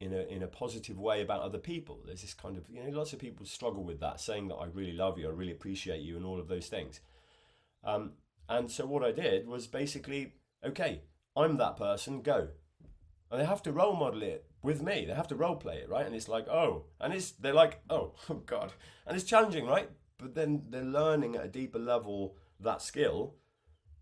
in 0.00 0.12
a 0.12 0.20
in 0.22 0.42
a 0.42 0.46
positive 0.46 0.98
way 0.98 1.22
about 1.22 1.42
other 1.42 1.58
people. 1.58 2.00
There's 2.04 2.22
this 2.22 2.34
kind 2.34 2.56
of 2.56 2.64
you 2.68 2.82
know 2.82 2.90
lots 2.96 3.12
of 3.12 3.18
people 3.18 3.46
struggle 3.46 3.84
with 3.84 4.00
that, 4.00 4.20
saying 4.20 4.48
that 4.48 4.56
I 4.56 4.66
really 4.66 4.92
love 4.92 5.18
you, 5.18 5.28
I 5.28 5.32
really 5.32 5.52
appreciate 5.52 6.00
you, 6.00 6.16
and 6.16 6.24
all 6.24 6.40
of 6.40 6.48
those 6.48 6.68
things. 6.68 7.00
Um, 7.84 8.12
and 8.48 8.70
so 8.70 8.86
what 8.86 9.04
I 9.04 9.12
did 9.12 9.46
was 9.46 9.66
basically, 9.66 10.34
okay, 10.64 11.02
I'm 11.36 11.56
that 11.58 11.76
person. 11.76 12.22
Go 12.22 12.48
and 13.30 13.40
they 13.40 13.44
have 13.44 13.62
to 13.62 13.72
role 13.72 13.94
model 13.94 14.22
it 14.22 14.44
with 14.62 14.82
me. 14.82 15.04
They 15.06 15.14
have 15.14 15.28
to 15.28 15.36
role 15.36 15.56
play 15.56 15.76
it, 15.76 15.88
right? 15.88 16.04
And 16.06 16.14
it's 16.14 16.28
like, 16.28 16.48
oh, 16.48 16.84
and 17.00 17.14
it's 17.14 17.30
they're 17.32 17.54
like, 17.54 17.80
oh, 17.88 18.12
oh 18.30 18.42
god, 18.46 18.72
and 19.06 19.16
it's 19.16 19.28
challenging, 19.28 19.66
right? 19.66 19.88
But 20.18 20.34
then 20.34 20.64
they're 20.68 20.82
learning 20.82 21.36
at 21.36 21.44
a 21.44 21.48
deeper 21.48 21.78
level 21.78 22.36
that 22.60 22.82
skill, 22.82 23.36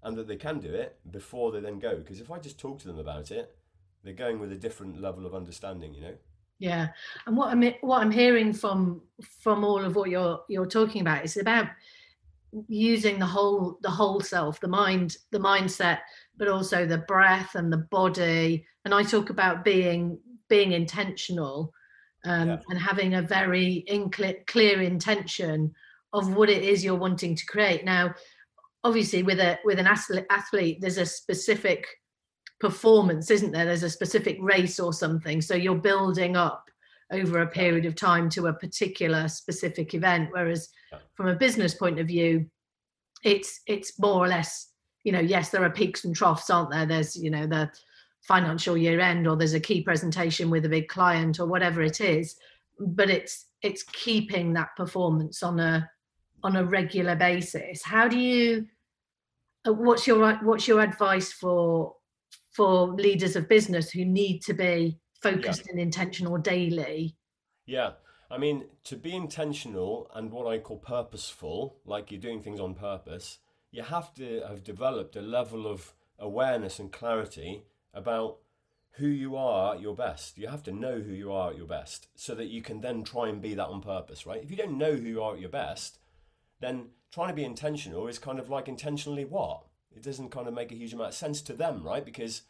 and 0.02 0.16
that 0.16 0.26
they 0.26 0.36
can 0.36 0.58
do 0.58 0.72
it 0.72 0.98
before 1.10 1.52
they 1.52 1.60
then 1.60 1.78
go. 1.78 1.96
Because 1.96 2.20
if 2.20 2.30
I 2.30 2.38
just 2.38 2.58
talk 2.58 2.78
to 2.80 2.88
them 2.88 2.98
about 2.98 3.30
it, 3.30 3.54
they're 4.04 4.14
going 4.14 4.38
with 4.38 4.52
a 4.52 4.56
different 4.56 5.00
level 5.00 5.26
of 5.26 5.34
understanding, 5.34 5.94
you 5.94 6.02
know. 6.02 6.14
Yeah, 6.58 6.88
and 7.26 7.36
what 7.36 7.48
I'm 7.48 7.62
what 7.82 8.02
I'm 8.02 8.10
hearing 8.10 8.52
from 8.52 9.02
from 9.42 9.64
all 9.64 9.84
of 9.84 9.94
what 9.94 10.10
you're 10.10 10.40
you're 10.48 10.66
talking 10.66 11.02
about 11.02 11.24
is 11.24 11.36
about 11.36 11.66
using 12.66 13.18
the 13.18 13.26
whole 13.26 13.78
the 13.82 13.90
whole 13.90 14.20
self, 14.20 14.58
the 14.60 14.68
mind, 14.68 15.18
the 15.30 15.38
mindset, 15.38 15.98
but 16.38 16.48
also 16.48 16.86
the 16.86 16.98
breath 16.98 17.54
and 17.54 17.72
the 17.72 17.86
body 17.90 18.64
and 18.84 18.94
i 18.94 19.02
talk 19.02 19.28
about 19.28 19.64
being 19.64 20.18
being 20.48 20.72
intentional 20.72 21.72
um, 22.24 22.48
yeah. 22.48 22.56
and 22.70 22.78
having 22.78 23.14
a 23.14 23.22
very 23.22 23.84
incl- 23.90 24.46
clear 24.46 24.80
intention 24.80 25.72
of 26.12 26.34
what 26.34 26.48
it 26.48 26.62
is 26.62 26.82
you're 26.82 26.94
wanting 26.94 27.34
to 27.34 27.44
create 27.46 27.84
now 27.84 28.14
obviously 28.84 29.22
with 29.22 29.40
a 29.40 29.58
with 29.64 29.78
an 29.78 29.86
athlete, 29.86 30.24
athlete 30.30 30.78
there's 30.80 30.98
a 30.98 31.04
specific 31.04 31.86
performance 32.60 33.30
isn't 33.30 33.52
there? 33.52 33.64
There's 33.64 33.82
a 33.82 33.90
specific 33.90 34.36
race 34.40 34.80
or 34.80 34.92
something. 34.92 35.40
So 35.40 35.54
you're 35.54 35.76
building 35.76 36.36
up 36.36 36.64
over 37.12 37.40
a 37.40 37.46
period 37.46 37.86
of 37.86 37.94
time 37.94 38.28
to 38.30 38.48
a 38.48 38.52
particular 38.52 39.28
specific 39.28 39.94
event. 39.94 40.28
Whereas 40.32 40.68
from 41.14 41.28
a 41.28 41.36
business 41.36 41.74
point 41.74 41.98
of 41.98 42.06
view 42.06 42.46
it's 43.24 43.60
it's 43.66 43.98
more 43.98 44.24
or 44.24 44.28
less 44.28 44.70
you 45.02 45.10
know 45.10 45.18
yes 45.18 45.48
there 45.50 45.64
are 45.64 45.70
peaks 45.70 46.04
and 46.04 46.14
troughs 46.14 46.50
aren't 46.50 46.70
there? 46.70 46.86
There's 46.86 47.16
you 47.16 47.30
know 47.30 47.46
the 47.46 47.70
financial 48.22 48.76
year 48.76 49.00
end 49.00 49.26
or 49.26 49.36
there's 49.36 49.54
a 49.54 49.60
key 49.60 49.82
presentation 49.82 50.50
with 50.50 50.64
a 50.64 50.68
big 50.68 50.88
client 50.88 51.40
or 51.40 51.46
whatever 51.46 51.82
it 51.82 52.00
is. 52.00 52.36
But 52.78 53.10
it's 53.10 53.46
it's 53.62 53.82
keeping 53.84 54.52
that 54.52 54.76
performance 54.76 55.42
on 55.42 55.58
a 55.60 55.88
on 56.42 56.56
a 56.56 56.64
regular 56.64 57.16
basis. 57.16 57.82
How 57.82 58.08
do 58.08 58.18
you 58.18 58.66
uh, 59.66 59.72
what's 59.72 60.06
your 60.06 60.34
what's 60.36 60.68
your 60.68 60.80
advice 60.80 61.32
for 61.32 61.94
for 62.58 62.88
leaders 62.88 63.36
of 63.36 63.48
business 63.48 63.88
who 63.92 64.04
need 64.04 64.42
to 64.42 64.52
be 64.52 64.98
focused 65.22 65.62
yeah. 65.66 65.72
and 65.72 65.80
intentional 65.80 66.36
daily 66.36 67.14
yeah 67.66 67.92
i 68.32 68.36
mean 68.36 68.64
to 68.82 68.96
be 68.96 69.14
intentional 69.14 70.10
and 70.14 70.32
what 70.32 70.52
i 70.52 70.58
call 70.58 70.78
purposeful 70.78 71.76
like 71.84 72.10
you're 72.10 72.20
doing 72.20 72.42
things 72.42 72.58
on 72.58 72.74
purpose 72.74 73.38
you 73.70 73.84
have 73.84 74.12
to 74.12 74.42
have 74.48 74.64
developed 74.64 75.14
a 75.14 75.22
level 75.22 75.68
of 75.68 75.94
awareness 76.18 76.80
and 76.80 76.90
clarity 76.90 77.62
about 77.94 78.38
who 78.98 79.06
you 79.06 79.36
are 79.36 79.74
at 79.74 79.80
your 79.80 79.94
best. 79.94 80.36
You 80.38 80.48
have 80.48 80.64
to 80.64 80.72
know 80.72 80.98
who 80.98 81.12
you 81.12 81.32
are 81.32 81.50
at 81.50 81.56
your 81.56 81.66
best 81.66 82.08
so 82.16 82.34
that 82.34 82.48
you 82.48 82.62
can 82.62 82.80
then 82.80 83.04
try 83.04 83.28
and 83.28 83.40
be 83.40 83.54
that 83.54 83.68
on 83.68 83.80
purpose, 83.80 84.26
right? 84.26 84.42
If 84.42 84.50
you 84.50 84.56
don't 84.56 84.76
know 84.76 84.94
who 84.94 85.06
you 85.06 85.22
are 85.22 85.34
at 85.34 85.40
your 85.40 85.50
best, 85.50 86.00
then 86.60 86.86
trying 87.12 87.28
to 87.28 87.34
be 87.34 87.44
intentional 87.44 88.08
is 88.08 88.18
kind 88.18 88.40
of 88.40 88.50
like 88.50 88.66
intentionally 88.66 89.24
what? 89.24 89.62
It 89.98 90.04
doesn't 90.04 90.30
kind 90.30 90.46
of 90.46 90.54
make 90.54 90.70
a 90.70 90.76
huge 90.76 90.94
amount 90.94 91.08
of 91.08 91.14
sense 91.14 91.42
to 91.42 91.52
them, 91.52 91.82
right? 91.82 92.04
Because, 92.04 92.42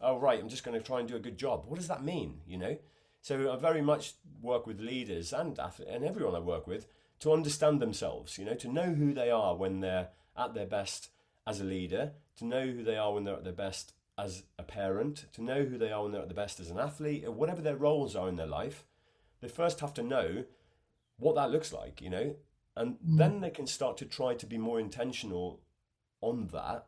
oh, 0.00 0.18
right, 0.18 0.40
I'm 0.40 0.48
just 0.48 0.64
going 0.64 0.78
to 0.78 0.84
try 0.84 1.00
and 1.00 1.08
do 1.08 1.16
a 1.16 1.20
good 1.20 1.36
job. 1.36 1.64
What 1.66 1.78
does 1.78 1.88
that 1.88 2.02
mean, 2.02 2.40
you 2.46 2.56
know? 2.56 2.78
So 3.20 3.52
I 3.52 3.56
very 3.56 3.82
much 3.82 4.14
work 4.40 4.66
with 4.66 4.80
leaders 4.80 5.32
and, 5.34 5.58
and 5.58 6.04
everyone 6.04 6.34
I 6.34 6.38
work 6.38 6.66
with 6.66 6.86
to 7.20 7.32
understand 7.32 7.80
themselves, 7.80 8.38
you 8.38 8.46
know, 8.46 8.54
to 8.54 8.68
know 8.68 8.94
who 8.94 9.12
they 9.12 9.30
are 9.30 9.54
when 9.54 9.80
they're 9.80 10.08
at 10.36 10.54
their 10.54 10.66
best 10.66 11.10
as 11.46 11.60
a 11.60 11.64
leader, 11.64 12.12
to 12.36 12.46
know 12.46 12.66
who 12.66 12.82
they 12.82 12.96
are 12.96 13.12
when 13.12 13.24
they're 13.24 13.36
at 13.36 13.44
their 13.44 13.52
best 13.52 13.92
as 14.16 14.44
a 14.58 14.62
parent, 14.62 15.26
to 15.34 15.42
know 15.42 15.64
who 15.64 15.76
they 15.76 15.92
are 15.92 16.04
when 16.04 16.12
they're 16.12 16.22
at 16.22 16.28
the 16.28 16.34
best 16.34 16.58
as 16.58 16.70
an 16.70 16.78
athlete, 16.78 17.24
or 17.26 17.32
whatever 17.32 17.60
their 17.60 17.76
roles 17.76 18.16
are 18.16 18.28
in 18.28 18.36
their 18.36 18.46
life, 18.46 18.86
they 19.40 19.48
first 19.48 19.80
have 19.80 19.92
to 19.94 20.02
know 20.02 20.44
what 21.18 21.34
that 21.34 21.50
looks 21.50 21.72
like, 21.72 22.00
you 22.00 22.08
know, 22.08 22.34
and 22.76 22.94
mm. 22.94 23.18
then 23.18 23.40
they 23.40 23.50
can 23.50 23.66
start 23.66 23.96
to 23.98 24.04
try 24.04 24.34
to 24.34 24.46
be 24.46 24.58
more 24.58 24.80
intentional 24.80 25.60
on 26.20 26.48
that. 26.52 26.86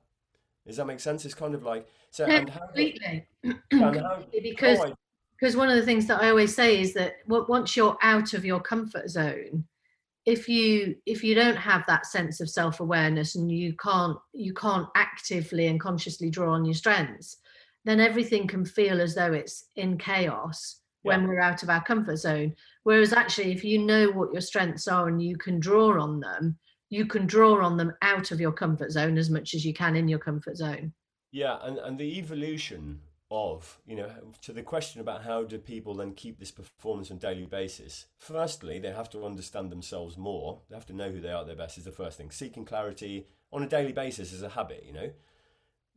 Does 0.67 0.77
that 0.77 0.87
make 0.87 1.01
sense? 1.01 1.25
It's 1.25 1.35
kind 1.35 1.55
of 1.55 1.63
like 1.63 1.87
so. 2.11 2.27
Yeah, 2.27 2.45
completely. 2.45 3.27
How, 3.73 4.25
because 4.43 4.79
oh, 4.81 4.89
I, 4.89 4.93
because 5.39 5.57
one 5.57 5.69
of 5.69 5.77
the 5.77 5.85
things 5.85 6.07
that 6.07 6.23
I 6.23 6.31
always 6.31 6.55
say 6.55 6.81
is 6.81 6.95
that 6.95 7.17
once 7.27 7.77
you're 7.77 7.97
out 8.03 8.35
of 8.35 8.45
your 8.45 8.61
comfort 8.61 9.09
zone, 9.09 9.65
if 10.27 10.49
you 10.49 10.97
if 11.07 11.23
you 11.23 11.35
don't 11.35 11.57
have 11.57 11.87
that 11.87 12.05
sense 12.05 12.41
of 12.41 12.51
self-awareness 12.51 13.37
and 13.37 13.51
you 13.51 13.73
can't 13.75 14.19
you 14.35 14.53
can't 14.53 14.89
actively 14.97 15.69
and 15.69 15.81
consciously 15.81 16.29
draw 16.29 16.53
on 16.53 16.65
your 16.65 16.75
strengths 16.75 17.39
then 17.85 18.01
everything 18.01 18.49
can 18.49 18.65
feel 18.65 19.01
as 19.01 19.15
though 19.15 19.33
it's 19.33 19.67
in 19.77 19.97
chaos 19.97 20.81
yeah. 21.05 21.11
when 21.11 21.29
we're 21.29 21.41
out 21.41 21.63
of 21.63 21.71
our 21.71 21.83
comfort 21.85 22.17
zone 22.17 22.53
whereas 22.83 23.13
actually 23.13 23.53
if 23.53 23.65
you 23.65 23.79
know 23.79 24.11
what 24.11 24.33
your 24.33 24.43
strengths 24.43 24.89
are 24.89 25.09
and 25.09 25.23
you 25.23 25.37
can 25.37 25.61
draw 25.61 26.01
on 26.03 26.19
them 26.19 26.59
you 26.89 27.07
can 27.07 27.27
draw 27.27 27.65
on 27.65 27.77
them 27.77 27.93
out 28.03 28.31
of 28.31 28.41
your 28.41 28.53
comfort 28.53 28.93
zone 28.93 29.19
as 29.19 29.31
much 29.31 29.55
as 29.55 29.65
you 29.65 29.75
can 29.75 29.97
in 29.97 30.09
your 30.09 30.19
comfort 30.19 30.57
zone 30.57 30.93
yeah 31.33 31.59
and 31.63 31.79
and 31.79 31.99
the 31.99 32.19
evolution 32.19 33.01
of, 33.31 33.81
you 33.87 33.97
know, 33.97 34.09
to 34.43 34.53
the 34.53 34.63
question 34.63 35.01
about 35.01 35.25
how 35.25 35.43
do 35.43 35.59
people 35.59 35.95
then 35.95 36.13
keep 36.13 36.39
this 36.39 36.53
performance 36.53 37.11
on 37.11 37.19
daily 37.19 37.47
basis. 37.47 38.07
Firstly, 38.19 38.79
they 38.79 38.93
have 38.93 39.11
to 39.11 39.25
understand 39.25 39.71
themselves 39.71 40.17
more. 40.17 40.61
They 40.69 40.77
have 40.77 40.87
to 40.87 40.93
know 40.93 41.11
who 41.11 41.21
they 41.21 41.31
are 41.31 41.41
at 41.41 41.47
their 41.47 41.57
best 41.57 41.79
is 41.79 41.85
the 41.85 41.91
first 41.91 42.17
thing. 42.17 42.31
Seeking 42.31 42.65
clarity 42.65 43.27
on 43.53 43.63
a 43.63 43.69
daily 43.69 43.93
basis 43.93 44.33
is 44.33 44.43
a 44.43 44.51
habit, 44.51 44.85
you 44.87 44.93
know. 44.93 45.11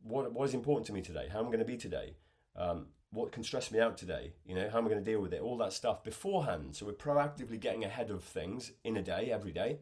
What, 0.02 0.32
what 0.32 0.48
is 0.48 0.54
important 0.54 0.86
to 0.86 0.92
me 0.92 1.02
today? 1.02 1.28
How 1.30 1.38
am 1.38 1.46
I 1.46 1.48
going 1.48 1.60
to 1.60 1.64
be 1.64 1.76
today? 1.76 2.16
Um, 2.56 2.86
what 3.12 3.32
can 3.32 3.44
stress 3.44 3.70
me 3.70 3.78
out 3.78 3.96
today? 3.96 4.32
You 4.44 4.54
know, 4.54 4.68
how 4.68 4.78
am 4.78 4.86
I 4.86 4.88
going 4.88 5.04
to 5.04 5.10
deal 5.10 5.20
with 5.20 5.32
it? 5.32 5.40
All 5.40 5.58
that 5.58 5.72
stuff 5.72 6.02
beforehand. 6.02 6.74
So 6.74 6.86
we're 6.86 6.92
proactively 6.92 7.60
getting 7.60 7.84
ahead 7.84 8.10
of 8.10 8.24
things 8.24 8.72
in 8.82 8.96
a 8.96 9.02
day, 9.02 9.30
every 9.30 9.52
day. 9.52 9.78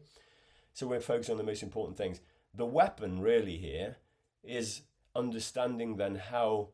So 0.79 0.87
we're 0.87 1.01
focused 1.01 1.29
on 1.29 1.35
the 1.35 1.43
most 1.43 1.61
important 1.61 1.97
things. 1.97 2.21
The 2.53 2.65
weapon 2.65 3.19
really 3.19 3.57
here 3.57 3.97
is 4.41 4.83
understanding 5.13 5.97
then 5.97 6.15
how 6.15 6.69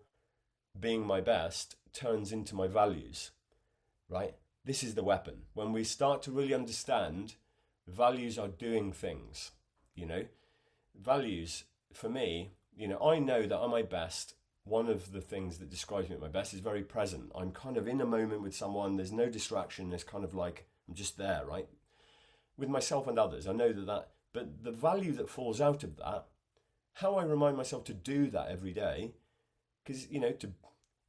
being 0.79 1.03
my 1.03 1.21
best 1.21 1.75
turns 1.91 2.31
into 2.31 2.53
my 2.53 2.67
values, 2.67 3.31
right? 4.07 4.35
This 4.63 4.83
is 4.83 4.93
the 4.93 5.03
weapon. 5.03 5.47
When 5.55 5.71
we 5.71 5.83
start 5.83 6.21
to 6.21 6.31
really 6.31 6.53
understand 6.53 7.33
values 7.87 8.37
are 8.37 8.47
doing 8.47 8.91
things, 8.91 9.53
you 9.95 10.05
know, 10.05 10.25
values 10.95 11.63
for 11.91 12.07
me, 12.07 12.51
you 12.77 12.87
know, 12.87 12.99
I 12.99 13.17
know 13.17 13.47
that 13.47 13.57
I'm 13.57 13.71
my 13.71 13.81
best, 13.81 14.35
one 14.65 14.87
of 14.87 15.13
the 15.13 15.21
things 15.21 15.57
that 15.57 15.71
describes 15.71 16.09
me 16.09 16.15
at 16.15 16.21
my 16.21 16.27
best 16.27 16.53
is 16.53 16.59
very 16.59 16.83
present. 16.83 17.31
I'm 17.33 17.51
kind 17.51 17.75
of 17.75 17.87
in 17.87 18.01
a 18.01 18.05
moment 18.05 18.43
with 18.43 18.55
someone, 18.55 18.97
there's 18.97 19.11
no 19.11 19.31
distraction, 19.31 19.91
it's 19.91 20.03
kind 20.03 20.23
of 20.23 20.35
like 20.35 20.67
I'm 20.87 20.93
just 20.93 21.17
there, 21.17 21.41
right? 21.47 21.67
With 22.57 22.69
myself 22.69 23.07
and 23.07 23.19
others, 23.19 23.47
I 23.47 23.53
know 23.53 23.73
that 23.73 23.85
that, 23.85 24.09
but 24.33 24.63
the 24.63 24.71
value 24.71 25.11
that 25.13 25.29
falls 25.29 25.59
out 25.59 25.83
of 25.83 25.97
that, 25.97 26.25
how 26.93 27.15
I 27.15 27.23
remind 27.23 27.57
myself 27.57 27.83
to 27.85 27.93
do 27.93 28.29
that 28.31 28.47
every 28.49 28.71
day 28.71 29.13
because 29.83 30.09
you 30.09 30.19
know 30.19 30.31
to 30.31 30.51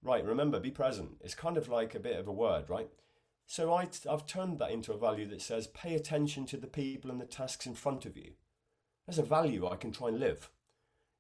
right 0.03 0.25
remember 0.25 0.61
be 0.61 0.71
present. 0.71 1.17
It's 1.21 1.35
kind 1.35 1.57
of 1.57 1.69
like 1.69 1.95
a 1.95 2.01
bit 2.01 2.19
of 2.19 2.29
a 2.29 2.33
word 2.33 2.69
right? 2.69 2.89
So 3.49 3.73
I, 3.73 3.89
i've 4.11 4.27
turned 4.27 4.59
that 4.59 4.73
into 4.73 4.93
a 4.93 4.99
value 4.99 5.27
that 5.29 5.41
says 5.41 5.69
pay 5.69 5.95
attention 5.95 6.47
to 6.47 6.57
the 6.57 6.67
people 6.67 7.11
and 7.11 7.21
the 7.21 7.27
tasks 7.27 7.67
in 7.67 7.75
front 7.75 8.05
of 8.05 8.17
you. 8.17 8.33
There's 9.07 9.19
a 9.19 9.23
value 9.23 9.69
i 9.69 9.77
can 9.77 9.93
try 9.93 10.09
and 10.09 10.19
live. 10.19 10.51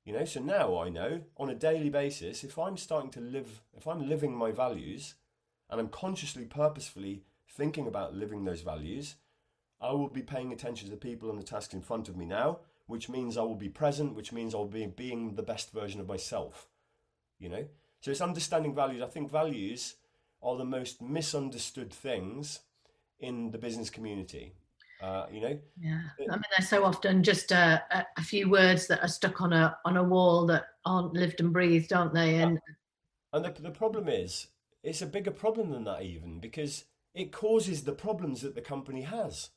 You 0.04 0.12
know, 0.12 0.24
so 0.24 0.40
now 0.40 0.78
I 0.78 0.88
know 0.88 1.22
on 1.36 1.50
a 1.50 1.54
daily 1.54 1.90
basis 1.90 2.44
if 2.44 2.58
I'm 2.58 2.76
starting 2.76 3.10
to 3.10 3.20
live, 3.20 3.60
if 3.76 3.86
I'm 3.88 4.08
living 4.08 4.36
my 4.36 4.52
values 4.52 5.14
and 5.68 5.80
I'm 5.80 5.88
consciously, 5.88 6.44
purposefully 6.44 7.24
thinking 7.48 7.86
about 7.86 8.14
living 8.14 8.44
those 8.44 8.60
values, 8.60 9.16
I 9.80 9.92
will 9.92 10.08
be 10.08 10.22
paying 10.22 10.52
attention 10.52 10.86
to 10.86 10.90
the 10.90 11.00
people 11.00 11.30
and 11.30 11.38
the 11.38 11.44
tasks 11.44 11.74
in 11.74 11.82
front 11.82 12.08
of 12.08 12.16
me 12.16 12.24
now, 12.24 12.60
which 12.86 13.08
means 13.08 13.36
I 13.36 13.42
will 13.42 13.56
be 13.56 13.68
present, 13.68 14.14
which 14.14 14.32
means 14.32 14.54
I'll 14.54 14.64
be 14.64 14.86
being 14.86 15.34
the 15.34 15.42
best 15.42 15.72
version 15.72 16.00
of 16.00 16.08
myself. 16.08 16.68
You 17.38 17.50
know? 17.50 17.64
So 18.00 18.10
it's 18.10 18.20
understanding 18.20 18.74
values. 18.74 19.02
I 19.02 19.06
think 19.06 19.30
values 19.30 19.96
are 20.42 20.56
the 20.56 20.64
most 20.64 21.02
misunderstood 21.02 21.92
things 21.92 22.60
in 23.18 23.50
the 23.50 23.58
business 23.58 23.90
community. 23.90 24.52
Uh, 25.02 25.26
you 25.30 25.40
know, 25.40 25.58
yeah. 25.78 26.00
I 26.20 26.36
mean, 26.36 26.42
they're 26.56 26.66
so 26.66 26.82
often 26.82 27.22
just 27.22 27.52
a, 27.52 27.82
a, 27.90 28.06
a, 28.16 28.22
few 28.22 28.48
words 28.48 28.86
that 28.86 29.02
are 29.02 29.08
stuck 29.08 29.42
on 29.42 29.52
a 29.52 29.76
on 29.84 29.98
a 29.98 30.02
wall 30.02 30.46
that 30.46 30.64
aren't 30.86 31.12
lived 31.12 31.40
and 31.40 31.52
breathed, 31.52 31.92
aren't 31.92 32.14
they? 32.14 32.36
And 32.36 32.58
and 33.34 33.44
the 33.44 33.50
the 33.60 33.70
problem 33.70 34.08
is, 34.08 34.46
it's 34.82 35.02
a 35.02 35.06
bigger 35.06 35.30
problem 35.30 35.70
than 35.70 35.84
that, 35.84 36.02
even 36.02 36.40
because 36.40 36.84
it 37.12 37.30
causes 37.30 37.84
the 37.84 37.92
problems 37.92 38.40
that 38.40 38.54
the 38.54 38.62
company 38.62 39.02
has. 39.02 39.50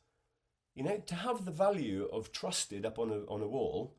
You 0.79 0.85
know, 0.85 1.03
to 1.07 1.15
have 1.15 1.43
the 1.43 1.51
value 1.51 2.07
of 2.13 2.31
trusted 2.31 2.85
up 2.85 2.99
on 2.99 3.11
a 3.11 3.19
on 3.29 3.41
a 3.41 3.47
wall, 3.49 3.97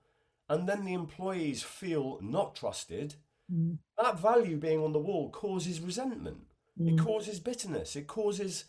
and 0.49 0.67
then 0.67 0.87
the 0.87 0.95
employees 0.95 1.63
feel 1.63 2.19
not 2.23 2.57
trusted. 2.57 3.17
Mm. 3.55 3.77
That 3.99 4.19
value 4.19 4.57
being 4.57 4.83
on 4.83 4.95
the 4.95 4.99
wall 4.99 5.29
causes 5.29 5.79
resentment. 5.79 6.39
Mm. 6.81 6.95
It 6.95 7.05
causes 7.05 7.39
bitterness. 7.39 7.97
It 7.97 8.07
causes, 8.07 8.65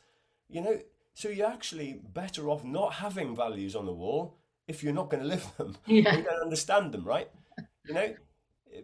you 0.50 0.60
know, 0.60 0.82
so 1.14 1.30
you're 1.30 1.48
actually 1.48 2.02
better 2.14 2.50
off 2.50 2.66
not 2.66 2.96
having 2.96 3.34
values 3.34 3.78
on 3.78 3.86
the 3.86 3.94
wall 3.94 4.36
if 4.68 4.84
you're 4.84 4.92
not 4.92 5.10
going 5.10 5.24
to 5.24 5.30
live 5.30 5.48
them. 5.56 5.78
Yeah. 5.86 6.18
You 6.18 6.24
don't 6.24 6.44
understand 6.44 6.92
them, 6.92 7.06
right? 7.06 7.30
You 7.88 7.94
know, 7.94 8.14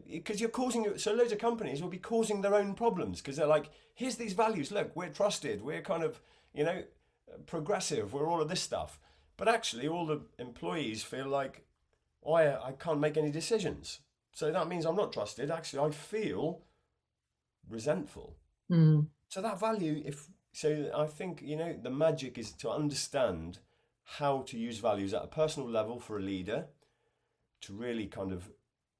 because 0.09 0.39
you're 0.39 0.49
causing 0.61 0.97
so 0.97 1.13
loads 1.13 1.33
of 1.33 1.39
companies 1.39 1.81
will 1.81 1.89
be 1.89 1.97
causing 1.97 2.41
their 2.41 2.55
own 2.55 2.75
problems 2.75 3.19
because 3.19 3.35
they're 3.35 3.45
like, 3.45 3.71
here's 3.93 4.15
these 4.15 4.31
values. 4.31 4.71
Look, 4.71 4.95
we're 4.95 5.09
trusted. 5.09 5.61
We're 5.61 5.81
kind 5.81 6.03
of, 6.03 6.21
you 6.53 6.63
know, 6.63 6.83
progressive. 7.45 8.13
We're 8.13 8.29
all 8.29 8.41
of 8.41 8.47
this 8.47 8.61
stuff. 8.61 9.01
But 9.37 9.47
actually, 9.47 9.87
all 9.87 10.05
the 10.05 10.21
employees 10.39 11.03
feel 11.03 11.27
like, 11.27 11.65
oh, 12.25 12.33
I, 12.33 12.69
I 12.69 12.71
can't 12.71 12.99
make 12.99 13.17
any 13.17 13.31
decisions. 13.31 13.99
So 14.31 14.51
that 14.51 14.67
means 14.67 14.85
I'm 14.85 14.95
not 14.95 15.13
trusted. 15.13 15.51
Actually, 15.51 15.87
I 15.87 15.91
feel 15.91 16.61
resentful. 17.69 18.35
Mm. 18.71 19.07
So 19.29 19.41
that 19.41 19.59
value, 19.59 20.01
if 20.05 20.27
so, 20.53 20.91
I 20.95 21.05
think 21.05 21.41
you 21.43 21.55
know 21.55 21.75
the 21.81 21.91
magic 21.91 22.37
is 22.37 22.51
to 22.53 22.69
understand 22.69 23.59
how 24.03 24.41
to 24.47 24.57
use 24.57 24.79
values 24.79 25.13
at 25.13 25.23
a 25.23 25.27
personal 25.27 25.69
level 25.69 25.99
for 25.99 26.17
a 26.17 26.21
leader 26.21 26.65
to 27.61 27.73
really 27.73 28.07
kind 28.07 28.31
of 28.31 28.49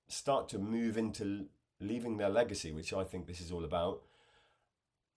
start 0.07 0.49
to 0.49 0.59
move 0.59 0.97
into 0.97 1.45
leaving 1.79 2.17
their 2.17 2.29
legacy, 2.29 2.71
which 2.71 2.93
I 2.93 3.03
think 3.03 3.27
this 3.27 3.41
is 3.41 3.51
all 3.51 3.63
about, 3.63 4.01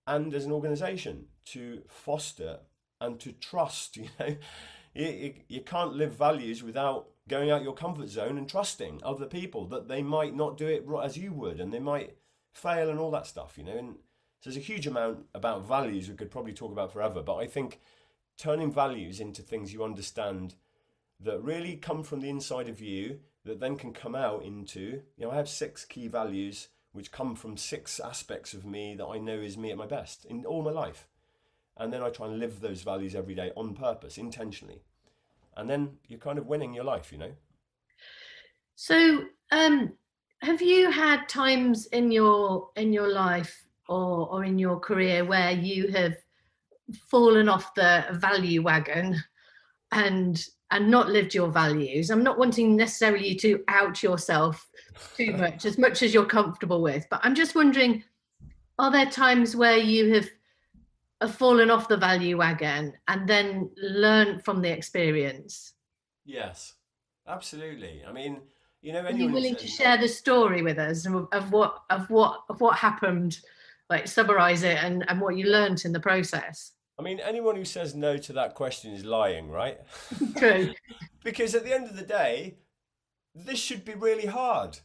and 0.07 0.33
as 0.35 0.45
an 0.45 0.53
organization 0.53 1.27
to 1.47 1.83
foster 1.89 2.61
and 3.01 3.19
to 3.21 3.33
trust. 3.33 3.97
You 4.01 4.09
know, 4.19 4.37
you, 4.95 5.35
you, 5.49 5.61
can't 5.61 5.95
live 5.95 6.13
values 6.13 6.63
without 6.63 7.09
going 7.29 7.51
out 7.51 7.63
your 7.63 7.75
comfort 7.75 8.09
zone 8.09 8.39
and 8.39 8.49
trusting 8.49 9.01
other 9.05 9.27
people 9.27 9.67
that 9.67 9.89
they 9.89 10.03
might 10.03 10.35
not 10.35 10.57
do 10.57 10.67
it 10.67 10.85
as 11.03 11.17
you 11.17 11.33
would, 11.33 11.61
and 11.61 11.73
they 11.73 11.79
might 11.79 12.17
fail 12.53 12.91
and 12.91 12.99
all 12.99 13.11
that 13.11 13.27
stuff. 13.27 13.57
You 13.57 13.65
know, 13.65 13.77
and 13.77 13.95
so 14.41 14.51
there's 14.51 14.57
a 14.57 14.61
huge 14.61 14.87
amount 14.87 15.27
about 15.35 15.67
values 15.67 16.09
we 16.09 16.17
could 16.17 16.31
probably 16.31 16.53
talk 16.53 16.73
about 16.73 16.93
forever. 16.93 17.23
But 17.23 17.37
I 17.37 17.47
think 17.47 17.81
turning 18.37 18.73
values 18.73 19.21
into 19.21 19.43
things 19.43 19.73
you 19.73 19.85
understand 19.85 20.55
that 21.21 21.43
really 21.43 21.77
come 21.77 22.03
from 22.03 22.21
the 22.21 22.31
inside 22.31 22.69
of 22.69 22.81
you 22.81 23.21
that 23.45 23.61
then 23.61 23.77
can 23.77 23.93
come 23.93 24.15
out 24.15 24.43
into, 24.43 25.03
you 25.17 25.25
know, 25.25 25.31
I 25.31 25.37
have 25.37 25.49
six 25.49 25.85
key 25.85 26.09
values 26.09 26.69
which 26.93 27.13
come 27.13 27.37
from 27.37 27.57
six 27.57 28.01
aspects 28.01 28.55
of 28.55 28.65
me 28.65 28.95
that 28.97 29.07
I 29.07 29.19
know 29.19 29.39
is 29.39 29.57
me 29.57 29.71
at 29.71 29.77
my 29.77 29.87
best 29.87 30.25
in 30.25 30.45
all 30.45 30.63
my 30.63 30.71
life. 30.71 31.07
And 31.81 31.93
then 31.93 32.03
I 32.03 32.11
try 32.11 32.27
and 32.27 32.39
live 32.39 32.61
those 32.61 32.83
values 32.83 33.15
every 33.15 33.35
day 33.35 33.51
on 33.57 33.75
purpose, 33.75 34.19
intentionally. 34.19 34.83
And 35.57 35.69
then 35.69 35.97
you're 36.07 36.21
kind 36.21 36.39
of 36.39 36.47
winning 36.47 36.73
your 36.73 36.85
life, 36.85 37.11
you 37.11 37.19
know? 37.19 37.33
So, 38.77 39.25
um, 39.51 39.93
have 40.43 40.63
you 40.63 40.91
had 40.91 41.29
times 41.29 41.87
in 41.87 42.13
your 42.13 42.69
in 42.77 42.93
your 42.93 43.09
life 43.09 43.67
or, 43.89 44.29
or 44.31 44.45
in 44.45 44.59
your 44.59 44.79
career 44.79 45.25
where 45.25 45.51
you 45.51 45.89
have 45.89 46.15
fallen 47.11 47.49
off 47.49 47.75
the 47.75 48.05
value 48.13 48.63
wagon 48.63 49.23
and 49.93 50.47
and 50.71 50.91
not 50.91 51.11
lived 51.11 51.35
your 51.35 51.49
values 51.49 52.11
i'm 52.11 52.23
not 52.23 52.39
wanting 52.39 52.75
necessarily 52.75 53.35
to 53.35 53.63
out 53.69 54.03
yourself 54.03 54.69
too 55.17 55.33
much 55.37 55.65
as 55.65 55.79
much 55.79 56.03
as 56.03 56.15
you're 56.15 56.25
comfortable 56.25 56.81
with 56.83 57.07
but 57.11 57.21
i'm 57.23 57.35
just 57.35 57.55
wondering 57.55 58.03
are 58.81 58.91
there 58.91 59.11
times 59.11 59.55
where 59.55 59.77
you 59.77 60.15
have, 60.15 60.31
have 61.21 61.35
fallen 61.35 61.71
off 61.71 61.89
the 61.89 61.97
value 61.97 62.39
wagon 62.39 62.93
and 63.09 63.29
then 63.29 63.71
learn 63.77 64.39
from 64.41 64.61
the 64.63 64.71
experience 64.71 65.75
yes 66.25 66.75
absolutely 67.29 68.03
i 68.09 68.13
mean 68.13 68.41
you 68.83 68.93
know 68.93 69.03
are 69.03 69.13
you 69.13 69.29
willing 69.29 69.57
to 69.57 69.67
share 69.67 69.99
the 69.99 70.09
story 70.09 70.63
with 70.63 70.79
us 70.79 71.07
of, 71.07 71.29
of 71.33 71.53
what 71.53 71.83
of 71.91 72.09
what 72.11 72.41
of 72.49 72.61
what 72.61 72.77
happened 72.77 73.41
like 73.91 74.07
summarize 74.07 74.63
it 74.63 74.79
and, 74.83 75.05
and 75.09 75.21
what 75.21 75.37
you 75.37 75.47
learned 75.47 75.85
in 75.85 75.93
the 75.93 76.01
process? 76.01 76.73
I 76.99 77.03
mean, 77.03 77.19
anyone 77.21 77.57
who 77.57 77.65
says 77.65 77.95
no 77.95 78.17
to 78.17 78.33
that 78.35 78.55
question 78.55 78.93
is 78.95 79.05
lying, 79.05 79.51
right? 79.51 79.79
True. 80.37 80.73
because 81.25 81.55
at 81.55 81.65
the 81.65 81.75
end 81.75 81.89
of 81.89 81.97
the 81.97 82.05
day, 82.05 82.57
this 83.35 83.59
should 83.59 83.85
be 83.85 83.95
really 83.95 84.27
hard. 84.27 84.79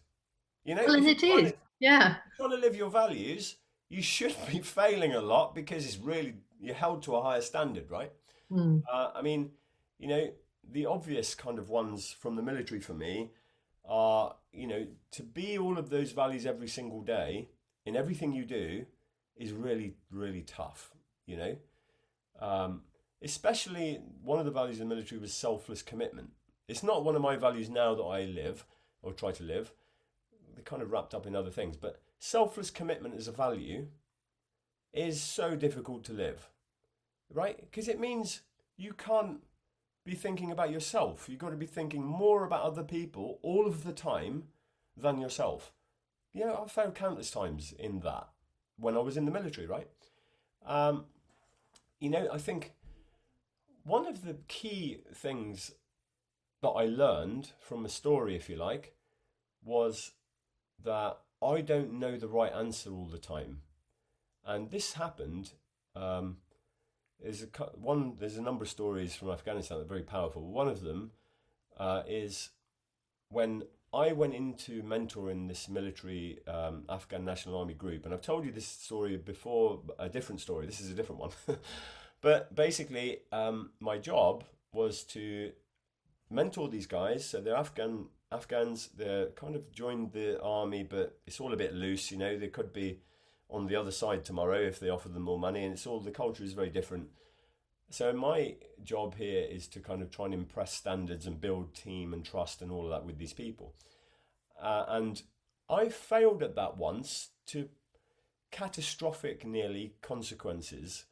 You 0.65 0.75
know, 0.75 0.83
well, 0.87 0.95
and 0.95 1.07
it 1.07 1.23
is. 1.23 1.51
To, 1.51 1.57
yeah. 1.79 2.15
trying 2.35 2.49
to 2.49 2.57
live 2.57 2.75
your 2.75 2.89
values, 2.89 3.57
you 3.89 4.01
should 4.01 4.35
be 4.49 4.59
failing 4.79 5.13
a 5.13 5.21
lot 5.21 5.55
because 5.55 5.85
it's 5.85 5.97
really 5.97 6.35
you're 6.59 6.75
held 6.75 7.03
to 7.03 7.15
a 7.15 7.21
higher 7.21 7.41
standard, 7.41 7.89
right? 7.89 8.11
Mm. 8.51 8.83
Uh, 8.91 9.11
I 9.15 9.21
mean, 9.21 9.51
you 9.99 10.07
know, 10.07 10.29
the 10.71 10.85
obvious 10.85 11.35
kind 11.35 11.59
of 11.59 11.69
ones 11.69 12.15
from 12.19 12.35
the 12.35 12.41
military 12.41 12.79
for 12.79 12.93
me 12.93 13.31
are, 13.87 14.35
you 14.51 14.67
know, 14.67 14.87
to 15.11 15.23
be 15.23 15.57
all 15.57 15.77
of 15.77 15.89
those 15.89 16.11
values 16.11 16.45
every 16.45 16.67
single 16.67 17.01
day 17.01 17.49
in 17.85 17.95
everything 17.95 18.33
you 18.33 18.45
do 18.45 18.85
is 19.35 19.51
really, 19.51 19.93
really 20.09 20.41
tough, 20.41 20.91
you 21.25 21.37
know? 21.37 21.55
Um, 22.39 22.81
especially 23.21 24.01
one 24.23 24.39
of 24.39 24.45
the 24.45 24.51
values 24.51 24.77
of 24.77 24.87
the 24.87 24.95
military 24.95 25.19
was 25.19 25.33
selfless 25.33 25.81
commitment. 25.81 26.31
It's 26.67 26.83
not 26.83 27.03
one 27.03 27.15
of 27.15 27.21
my 27.21 27.35
values 27.35 27.69
now 27.69 27.93
that 27.95 28.03
I 28.03 28.25
live 28.25 28.65
or 29.01 29.13
try 29.13 29.31
to 29.31 29.43
live. 29.43 29.71
They're 30.55 30.63
kind 30.63 30.81
of 30.81 30.91
wrapped 30.91 31.13
up 31.13 31.27
in 31.27 31.35
other 31.35 31.51
things, 31.51 31.77
but 31.77 32.01
selfless 32.19 32.69
commitment 32.69 33.15
as 33.15 33.27
a 33.27 33.31
value 33.31 33.87
is 34.93 35.21
so 35.21 35.55
difficult 35.55 36.03
to 36.05 36.13
live, 36.13 36.49
right? 37.33 37.59
Because 37.59 37.87
it 37.87 37.99
means 37.99 38.41
you 38.77 38.93
can't 38.93 39.39
be 40.05 40.15
thinking 40.15 40.51
about 40.51 40.71
yourself. 40.71 41.27
You've 41.27 41.39
got 41.39 41.49
to 41.49 41.55
be 41.55 41.65
thinking 41.65 42.05
more 42.05 42.45
about 42.45 42.63
other 42.63 42.83
people 42.83 43.39
all 43.41 43.65
of 43.67 43.83
the 43.83 43.91
time 43.91 44.43
than 44.95 45.19
yourself. 45.19 45.73
Yeah, 46.33 46.55
I've 46.61 46.71
failed 46.71 46.95
countless 46.95 47.31
times 47.31 47.73
in 47.77 48.01
that 48.01 48.29
when 48.77 48.95
I 48.95 48.99
was 48.99 49.17
in 49.17 49.25
the 49.25 49.31
military, 49.31 49.67
right? 49.67 49.87
Um, 50.65 51.05
you 51.99 52.09
know, 52.09 52.27
I 52.31 52.37
think 52.37 52.73
one 53.83 54.05
of 54.05 54.23
the 54.25 54.37
key 54.47 55.01
things 55.13 55.71
that 56.61 56.69
I 56.69 56.85
learned 56.85 57.51
from 57.59 57.85
a 57.85 57.89
story, 57.89 58.35
if 58.35 58.49
you 58.49 58.55
like, 58.55 58.95
was 59.63 60.11
that 60.83 61.17
I 61.41 61.61
don't 61.61 61.93
know 61.93 62.17
the 62.17 62.27
right 62.27 62.51
answer 62.51 62.91
all 62.91 63.05
the 63.05 63.17
time, 63.17 63.61
and 64.45 64.71
this 64.71 64.93
happened. 64.93 65.51
Um, 65.95 66.37
there's 67.21 67.43
a 67.43 67.47
one. 67.75 68.15
There's 68.19 68.37
a 68.37 68.41
number 68.41 68.63
of 68.63 68.69
stories 68.69 69.15
from 69.15 69.29
Afghanistan 69.29 69.77
that 69.77 69.85
are 69.85 69.87
very 69.87 70.03
powerful. 70.03 70.41
One 70.41 70.67
of 70.67 70.81
them 70.81 71.11
uh, 71.77 72.03
is 72.07 72.49
when 73.29 73.63
I 73.93 74.11
went 74.11 74.33
into 74.33 74.83
mentoring 74.83 75.47
this 75.47 75.69
military 75.69 76.39
um, 76.47 76.83
Afghan 76.89 77.23
National 77.23 77.57
Army 77.57 77.73
group, 77.73 78.05
and 78.05 78.13
I've 78.13 78.21
told 78.21 78.45
you 78.45 78.51
this 78.51 78.67
story 78.67 79.15
before, 79.17 79.81
a 79.97 80.09
different 80.09 80.41
story. 80.41 80.65
This 80.65 80.81
is 80.81 80.91
a 80.91 80.93
different 80.93 81.21
one. 81.21 81.31
but 82.21 82.53
basically, 82.53 83.19
um, 83.31 83.71
my 83.79 83.97
job 83.97 84.43
was 84.73 85.03
to 85.03 85.51
mentor 86.29 86.67
these 86.67 86.87
guys. 86.87 87.25
So 87.25 87.39
they're 87.39 87.55
Afghan 87.55 88.07
Afghans. 88.35 88.89
They're 88.95 89.27
kind 89.27 89.55
of 89.55 89.71
joined 89.71 90.11
the 90.11 90.41
army, 90.41 90.83
but 90.83 91.17
it's 91.25 91.39
all 91.39 91.53
a 91.53 91.57
bit 91.57 91.73
loose. 91.73 92.11
You 92.11 92.17
know, 92.17 92.37
they 92.37 92.47
could 92.47 92.73
be 92.73 92.99
on 93.49 93.67
the 93.67 93.75
other 93.75 93.91
side 93.91 94.25
tomorrow 94.25 94.59
if 94.59 94.79
they 94.79 94.89
offer 94.89 95.09
them 95.09 95.23
more 95.23 95.39
money, 95.39 95.63
and 95.63 95.73
it's 95.73 95.87
all 95.87 95.99
the 95.99 96.11
culture 96.11 96.43
is 96.43 96.53
very 96.53 96.69
different. 96.69 97.09
So 97.89 98.11
my 98.13 98.55
job 98.83 99.15
here 99.15 99.45
is 99.49 99.67
to 99.69 99.79
kind 99.79 100.01
of 100.01 100.09
try 100.11 100.25
and 100.25 100.33
impress 100.33 100.73
standards 100.73 101.25
and 101.25 101.39
build 101.39 101.73
team 101.73 102.13
and 102.13 102.25
trust 102.25 102.61
and 102.61 102.71
all 102.71 102.85
of 102.85 102.91
that 102.91 103.05
with 103.05 103.17
these 103.17 103.33
people. 103.33 103.73
Uh, 104.61 104.85
and 104.87 105.21
I 105.69 105.89
failed 105.89 106.43
at 106.43 106.55
that 106.55 106.77
once 106.77 107.29
to 107.47 107.69
catastrophic 108.51 109.45
nearly 109.45 109.93
consequences 110.01 111.05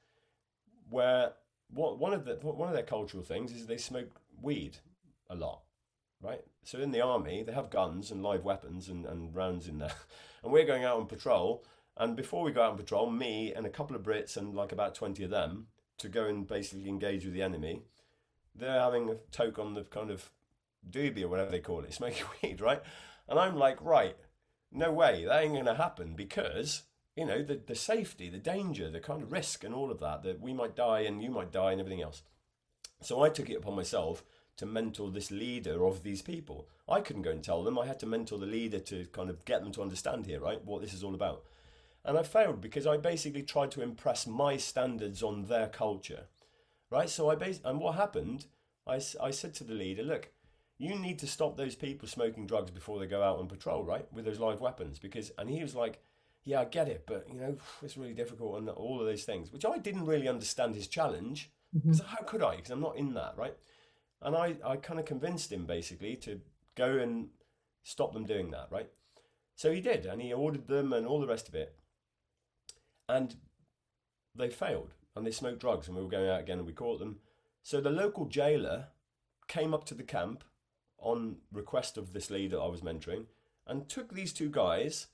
where 0.90 1.34
what 1.70 2.00
one 2.00 2.14
of 2.14 2.26
the 2.26 2.36
one 2.36 2.70
of 2.70 2.76
their 2.76 2.84
cultural 2.84 3.24
things 3.24 3.52
is 3.52 3.66
they 3.66 3.78
smoke 3.78 4.22
weed 4.42 4.78
a 5.30 5.36
lot 5.36 5.63
right? 6.24 6.42
So 6.64 6.80
in 6.80 6.92
the 6.92 7.02
army, 7.02 7.44
they 7.44 7.52
have 7.52 7.70
guns 7.70 8.10
and 8.10 8.24
live 8.24 8.44
weapons 8.44 8.88
and, 8.88 9.06
and 9.06 9.36
rounds 9.36 9.68
in 9.68 9.80
there. 9.80 9.94
And 10.44 10.52
we're 10.52 10.66
going 10.66 10.84
out 10.84 10.98
on 10.98 11.06
patrol. 11.06 11.64
And 11.96 12.18
before 12.18 12.44
we 12.44 12.52
go 12.52 12.64
out 12.64 12.72
on 12.72 12.78
patrol, 12.78 13.10
me 13.10 13.54
and 13.54 13.66
a 13.66 13.70
couple 13.70 13.96
of 13.96 14.04
Brits 14.04 14.36
and 14.36 14.54
like 14.54 14.74
about 14.74 14.94
20 14.94 15.24
of 15.24 15.30
them 15.30 15.68
to 16.00 16.10
go 16.10 16.26
and 16.26 16.46
basically 16.46 16.90
engage 16.90 17.24
with 17.24 17.34
the 17.34 17.42
enemy, 17.42 17.84
they're 18.54 18.82
having 18.82 19.10
a 19.10 19.16
toke 19.32 19.58
on 19.58 19.74
the 19.74 19.84
kind 19.84 20.12
of 20.12 20.32
doobie 20.90 21.24
or 21.24 21.30
whatever 21.30 21.50
they 21.50 21.62
call 21.62 21.80
it, 21.86 21.94
smoking 21.94 22.26
weed, 22.42 22.60
right? 22.60 22.82
And 23.30 23.40
I'm 23.40 23.56
like, 23.56 23.78
right, 23.82 24.18
no 24.70 24.92
way, 24.92 25.24
that 25.24 25.44
ain't 25.44 25.54
going 25.54 25.66
to 25.66 25.76
happen 25.76 26.14
because, 26.14 26.84
you 27.16 27.26
know, 27.26 27.42
the, 27.42 27.62
the 27.66 27.76
safety, 27.76 28.30
the 28.30 28.38
danger, 28.38 28.90
the 28.92 29.00
kind 29.00 29.24
of 29.24 29.32
risk 29.32 29.64
and 29.64 29.74
all 29.74 29.92
of 29.92 30.02
that, 30.02 30.24
that 30.24 30.42
we 30.42 30.52
might 30.52 30.76
die 30.76 31.02
and 31.02 31.24
you 31.24 31.32
might 31.32 31.54
die 31.54 31.72
and 31.72 31.80
everything 31.80 32.04
else. 32.04 32.24
So 33.02 33.24
I 33.24 33.30
took 33.30 33.50
it 33.50 33.56
upon 33.56 33.78
myself 33.78 34.26
to 34.58 34.66
mentor 34.66 35.10
this 35.10 35.32
leader 35.32 35.86
of 35.86 36.04
these 36.04 36.22
people. 36.22 36.68
I 36.88 37.02
couldn't 37.02 37.24
go 37.24 37.32
and 37.32 37.44
tell 37.44 37.64
them. 37.64 37.80
I 37.80 37.88
had 37.88 38.00
to 38.02 38.06
mentor 38.06 38.38
the 38.38 38.46
leader 38.46 38.80
to 38.80 39.06
kind 39.06 39.30
of 39.30 39.46
get 39.46 39.62
them 39.62 39.72
to 39.74 39.82
understand 39.82 40.26
here, 40.26 40.40
right, 40.40 40.64
what 40.64 40.82
this 40.82 40.94
is 40.94 41.04
all 41.04 41.16
about. 41.16 41.44
And 42.06 42.18
I 42.18 42.24
failed 42.24 42.62
because 42.62 42.86
I 42.86 42.98
basically 42.98 43.44
tried 43.44 43.72
to 43.72 43.82
impress 43.82 44.28
my 44.28 44.58
standards 44.58 45.24
on 45.24 45.46
their 45.46 45.68
culture, 45.68 46.26
right? 46.90 47.10
So 47.10 47.30
I 47.30 47.36
bas- 47.36 47.62
and 47.64 47.80
what 47.80 47.96
happened? 47.96 48.46
I, 48.86 49.00
I 49.22 49.32
said 49.32 49.54
to 49.56 49.64
the 49.64 49.74
leader, 49.74 50.04
look, 50.04 50.30
you 50.78 50.96
need 50.96 51.20
to 51.20 51.28
stop 51.28 51.56
those 51.56 51.76
people 51.76 52.08
smoking 52.08 52.46
drugs 52.46 52.72
before 52.72 53.00
they 53.00 53.06
go 53.06 53.24
out 53.24 53.40
on 53.40 53.48
patrol, 53.48 53.84
right, 53.84 54.06
with 54.12 54.26
those 54.26 54.40
live 54.40 54.60
weapons. 54.60 55.00
Because 55.00 55.32
and 55.38 55.50
he 55.50 55.62
was 55.62 55.76
like, 55.76 56.02
yeah, 56.44 56.60
I 56.60 56.66
get 56.66 56.90
it, 56.90 57.06
but 57.08 57.26
you 57.32 57.40
know, 57.40 57.58
it's 57.82 57.98
really 57.98 58.14
difficult 58.14 58.58
and 58.58 58.70
all 58.70 59.00
of 59.00 59.08
those 59.08 59.24
things, 59.24 59.52
which 59.52 59.66
I 59.66 59.78
didn't 59.78 60.06
really 60.06 60.28
understand 60.28 60.76
his 60.76 60.88
challenge 60.88 61.52
because 61.74 62.02
mm-hmm. 62.02 62.16
how 62.16 62.24
could 62.24 62.44
I? 62.44 62.58
Because 62.58 62.72
I'm 62.72 62.82
not 62.82 62.98
in 62.98 63.14
that, 63.14 63.34
right? 63.38 63.56
And 64.24 64.36
I, 64.36 64.56
I 64.66 64.78
kind 64.78 65.00
of 65.00 65.06
convinced 65.06 65.52
him 65.52 65.66
basically 65.66 66.16
to 66.18 66.40
go 66.76 66.98
and 66.98 67.28
stop 67.84 68.14
them 68.14 68.26
doing 68.26 68.52
that, 68.52 68.70
right? 68.72 68.90
So 69.56 69.72
he 69.72 69.82
did, 69.82 70.06
and 70.06 70.22
he 70.22 70.34
ordered 70.34 70.68
them 70.68 70.94
and 70.94 71.06
all 71.06 71.20
the 71.20 71.28
rest 71.28 71.48
of 71.48 71.56
it. 71.56 71.76
And 73.08 73.36
they 74.34 74.50
failed, 74.50 74.94
and 75.16 75.28
they 75.28 75.32
smoked 75.32 75.60
drugs, 75.60 75.88
and 75.88 75.96
we 75.96 76.02
were 76.02 76.10
going 76.10 76.30
out 76.30 76.40
again, 76.40 76.58
and 76.58 76.66
we 76.66 76.74
caught 76.74 77.00
them. 77.00 77.18
So 77.62 77.82
the 77.82 77.90
local 77.90 78.26
jailer 78.26 78.88
came 79.48 79.74
up 79.74 79.84
to 79.86 79.94
the 79.94 80.04
camp 80.04 80.44
on 80.98 81.38
request 81.52 81.98
of 81.98 82.14
this 82.14 82.30
leader 82.30 82.60
I 82.60 82.68
was 82.68 82.82
mentoring 82.82 83.26
and 83.68 83.88
took 83.88 84.14
these 84.14 84.34
two 84.34 84.50
guys, 84.50 85.08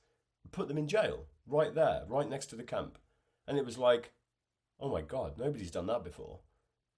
put 0.52 0.68
them 0.68 0.78
in 0.78 0.88
jail 0.88 1.26
right 1.48 1.74
there, 1.74 2.04
right 2.08 2.30
next 2.30 2.48
to 2.48 2.56
the 2.56 2.64
camp. 2.64 2.98
And 3.48 3.58
it 3.58 3.66
was 3.66 3.78
like, 3.78 4.12
oh 4.80 4.90
my 4.90 5.02
God, 5.02 5.34
nobody's 5.38 5.72
done 5.72 5.88
that 5.88 6.04
before. 6.04 6.40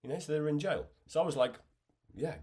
You 0.03 0.09
know, 0.09 0.19
so 0.19 0.33
they 0.33 0.39
were 0.39 0.49
in 0.49 0.59
jail. 0.59 0.87
So 1.07 1.21
I 1.21 1.25
was 1.25 1.37
like, 1.37 1.55
yeah, 2.15 2.35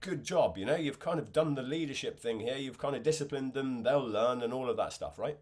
good 0.00 0.24
job. 0.24 0.58
You 0.58 0.66
know, 0.66 0.76
you've 0.76 0.98
kind 0.98 1.18
of 1.18 1.32
done 1.32 1.54
the 1.54 1.62
leadership 1.62 2.18
thing 2.18 2.40
here. 2.40 2.56
You've 2.56 2.78
kind 2.78 2.96
of 2.96 3.02
disciplined 3.02 3.54
them. 3.54 3.82
They'll 3.82 4.06
learn 4.06 4.42
and 4.42 4.52
all 4.52 4.68
of 4.68 4.76
that 4.76 4.92
stuff, 4.92 5.18
right? 5.18 5.38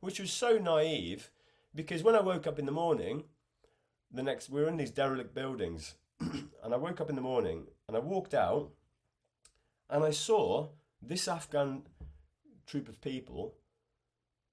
Which 0.00 0.20
was 0.20 0.32
so 0.32 0.58
naive 0.58 1.30
because 1.74 2.02
when 2.02 2.16
I 2.16 2.20
woke 2.20 2.46
up 2.46 2.58
in 2.58 2.66
the 2.66 2.72
morning, 2.72 3.24
the 4.10 4.22
next, 4.22 4.50
we 4.50 4.60
were 4.60 4.68
in 4.68 4.76
these 4.76 4.90
derelict 4.90 5.34
buildings. 5.34 5.94
and 6.20 6.74
I 6.74 6.76
woke 6.76 7.00
up 7.00 7.08
in 7.08 7.16
the 7.16 7.22
morning 7.22 7.66
and 7.88 7.96
I 7.96 8.00
walked 8.00 8.34
out 8.34 8.70
and 9.88 10.04
I 10.04 10.10
saw 10.10 10.68
this 11.00 11.28
Afghan 11.28 11.82
troop 12.66 12.88
of 12.88 13.00
people, 13.00 13.54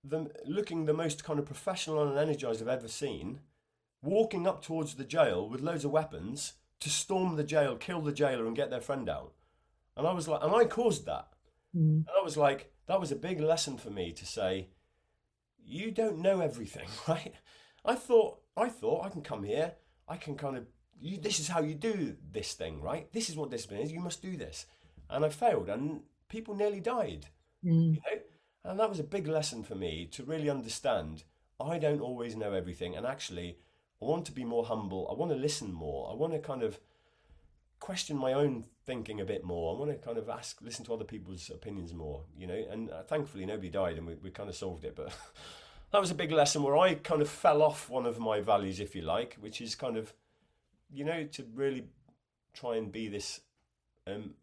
them 0.03 0.29
looking 0.45 0.85
the 0.85 0.93
most 0.93 1.23
kind 1.23 1.39
of 1.39 1.45
professional 1.45 2.07
and 2.07 2.17
energized 2.17 2.61
I've 2.61 2.67
ever 2.67 2.87
seen, 2.87 3.41
walking 4.01 4.47
up 4.47 4.63
towards 4.63 4.95
the 4.95 5.03
jail 5.03 5.47
with 5.49 5.61
loads 5.61 5.83
of 5.83 5.91
weapons 5.91 6.53
to 6.79 6.89
storm 6.89 7.35
the 7.35 7.43
jail, 7.43 7.75
kill 7.75 8.01
the 8.01 8.11
jailer, 8.11 8.45
and 8.45 8.55
get 8.55 8.69
their 8.69 8.81
friend 8.81 9.09
out. 9.09 9.33
And 9.95 10.07
I 10.07 10.13
was 10.13 10.27
like, 10.27 10.43
and 10.43 10.53
I 10.53 10.65
caused 10.65 11.05
that. 11.05 11.27
Mm. 11.75 12.05
And 12.05 12.09
I 12.19 12.23
was 12.23 12.37
like, 12.37 12.71
that 12.87 12.99
was 12.99 13.11
a 13.11 13.15
big 13.15 13.39
lesson 13.39 13.77
for 13.77 13.89
me 13.89 14.11
to 14.13 14.25
say, 14.25 14.69
you 15.63 15.91
don't 15.91 16.19
know 16.19 16.39
everything, 16.39 16.87
right? 17.07 17.33
I 17.83 17.95
thought, 17.95 18.39
I 18.55 18.69
thought 18.69 19.05
I 19.05 19.09
can 19.09 19.21
come 19.21 19.43
here, 19.43 19.73
I 20.07 20.17
can 20.17 20.35
kind 20.35 20.57
of, 20.57 20.65
you, 20.99 21.17
this 21.17 21.39
is 21.39 21.47
how 21.47 21.61
you 21.61 21.75
do 21.75 22.15
this 22.31 22.53
thing, 22.53 22.81
right? 22.81 23.11
This 23.13 23.29
is 23.29 23.35
what 23.35 23.51
discipline 23.51 23.81
is. 23.81 23.91
You 23.91 23.99
must 23.99 24.21
do 24.21 24.35
this, 24.35 24.65
and 25.09 25.23
I 25.23 25.29
failed, 25.29 25.69
and 25.69 26.01
people 26.27 26.55
nearly 26.55 26.79
died. 26.79 27.27
Mm. 27.63 27.95
You 27.95 28.01
know, 28.01 28.21
and 28.63 28.79
that 28.79 28.89
was 28.89 28.99
a 28.99 29.03
big 29.03 29.27
lesson 29.27 29.63
for 29.63 29.75
me 29.75 30.07
to 30.11 30.23
really 30.23 30.49
understand. 30.49 31.23
I 31.59 31.77
don't 31.77 32.01
always 32.01 32.35
know 32.35 32.53
everything, 32.53 32.95
and 32.95 33.05
actually, 33.05 33.57
I 34.01 34.05
want 34.05 34.25
to 34.25 34.31
be 34.31 34.43
more 34.43 34.65
humble. 34.65 35.07
I 35.09 35.15
want 35.15 35.31
to 35.31 35.37
listen 35.37 35.73
more. 35.73 36.09
I 36.11 36.15
want 36.15 36.33
to 36.33 36.39
kind 36.39 36.63
of 36.63 36.79
question 37.79 38.17
my 38.17 38.33
own 38.33 38.65
thinking 38.85 39.21
a 39.21 39.25
bit 39.25 39.43
more. 39.43 39.75
I 39.75 39.79
want 39.79 39.91
to 39.91 39.97
kind 39.97 40.17
of 40.17 40.29
ask, 40.29 40.61
listen 40.61 40.85
to 40.85 40.93
other 40.93 41.03
people's 41.03 41.49
opinions 41.49 41.93
more, 41.93 42.21
you 42.37 42.47
know. 42.47 42.63
And 42.69 42.91
uh, 42.91 43.03
thankfully, 43.03 43.45
nobody 43.45 43.69
died, 43.69 43.97
and 43.97 44.07
we, 44.07 44.15
we 44.15 44.29
kind 44.29 44.49
of 44.49 44.55
solved 44.55 44.85
it. 44.85 44.95
But 44.95 45.13
that 45.91 45.99
was 45.99 46.11
a 46.11 46.15
big 46.15 46.31
lesson 46.31 46.63
where 46.63 46.77
I 46.77 46.95
kind 46.95 47.21
of 47.21 47.29
fell 47.29 47.61
off 47.61 47.89
one 47.89 48.05
of 48.05 48.19
my 48.19 48.39
values, 48.39 48.79
if 48.79 48.95
you 48.95 49.01
like, 49.01 49.37
which 49.39 49.61
is 49.61 49.75
kind 49.75 49.97
of, 49.97 50.13
you 50.91 51.03
know, 51.03 51.23
to 51.23 51.45
really 51.53 51.85
try 52.53 52.75
and 52.75 52.91
be 52.91 53.07
this 53.07 53.41
um, 54.07 54.33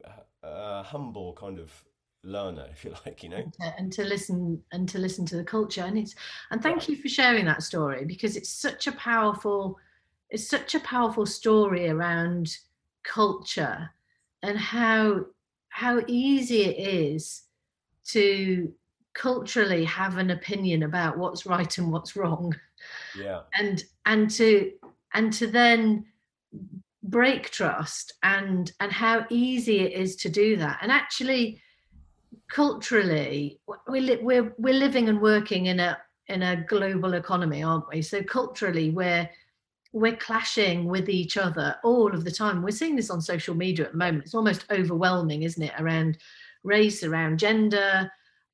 uh, 0.43 0.83
humble 0.83 1.33
kind 1.33 1.59
of 1.59 1.85
learner 2.25 2.67
if 2.73 2.85
you 2.85 2.95
like 3.05 3.23
you 3.23 3.29
know? 3.29 3.37
And 3.37 3.53
to, 3.53 3.75
and 3.79 3.93
to, 3.93 4.05
listen 4.05 4.63
and 4.73 4.89
to 4.89 4.99
listen 4.99 5.27
to 5.27 5.37
the 5.37 5.45
culture. 5.45 5.83
And 5.83 5.99
it's 5.99 6.15
and 6.51 6.63
thank 6.63 6.79
right. 6.79 6.89
you 6.89 6.97
for 6.97 7.09
sharing 7.09 7.45
that 7.47 7.63
story 7.63 8.05
because 8.05 8.37
it's 8.37 8.51
such 8.51 8.87
a 8.87 8.93
powerful 8.93 9.79
it's 10.31 10.49
such 10.49 10.75
a 10.75 10.81
powerful 10.81 11.27
story 11.27 11.89
around 11.89 12.57
culture 13.03 13.91
and 14.43 14.59
how 14.59 15.27
how 15.69 16.01
easy 16.07 16.63
it 16.63 16.79
is 16.79 17.43
to 18.05 18.73
culturally 19.15 19.85
have 19.85 20.19
an 20.19 20.31
opinion 20.31 20.83
about 20.83 21.17
what's 21.17 21.47
right 21.47 21.79
and 21.79 21.91
what's 21.91 22.17
wrong. 22.17 22.55
Yeah. 23.19 23.41
And 23.59 23.85
and 24.07 24.31
to 24.33 24.73
and 25.15 25.33
to 25.35 25.47
then 25.47 26.07
break 27.03 27.51
trust 27.51 28.15
and 28.23 28.73
and 28.81 28.93
how 28.93 29.27
easy 29.31 29.81
it 29.81 29.93
is 29.93 30.17
to 30.17 30.29
do 30.29 30.57
that. 30.57 30.79
And 30.83 30.91
actually 30.91 31.61
culturally 32.49 33.61
we 33.89 34.01
li- 34.01 34.21
we're 34.23 34.55
we're 34.59 34.75
living 34.75 35.09
and 35.09 35.21
working 35.21 35.67
in 35.67 35.81
a 35.81 35.99
in 36.29 36.43
a 36.43 36.65
global 36.69 37.15
economy 37.15 37.63
aren't 37.63 37.89
we? 37.89 38.03
So 38.03 38.23
culturally 38.23 38.91
we're 38.91 39.29
we're 39.93 40.17
clashing 40.17 40.87
with 40.87 41.09
each 41.09 41.37
other 41.37 41.77
all 41.85 42.13
of 42.13 42.25
the 42.25 42.31
time. 42.31 42.63
We're 42.63 42.73
seeing 42.73 42.97
this 42.97 43.11
on 43.11 43.21
social 43.21 43.55
media 43.55 43.87
at 43.87 43.93
the 43.93 43.99
moment. 43.99 44.25
It's 44.25 44.35
almost 44.35 44.67
overwhelming 44.71 45.43
isn't 45.43 45.63
it 45.63 45.73
around 45.79 46.19
race 46.65 47.03
around 47.05 47.39
gender 47.39 48.11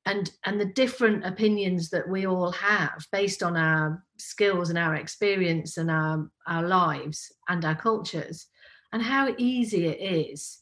and 0.06 0.30
and 0.44 0.60
the 0.60 0.66
different 0.66 1.24
opinions 1.24 1.90
that 1.90 2.08
we 2.08 2.26
all 2.26 2.52
have 2.52 3.06
based 3.12 3.42
on 3.42 3.56
our 3.56 4.02
skills 4.18 4.70
and 4.70 4.78
our 4.78 4.96
experience 4.96 5.76
and 5.76 5.90
our 5.90 6.30
our 6.46 6.66
lives 6.66 7.32
and 7.48 7.64
our 7.64 7.76
cultures 7.76 8.46
and 8.92 9.02
how 9.02 9.34
easy 9.38 9.86
it 9.86 10.00
is 10.00 10.58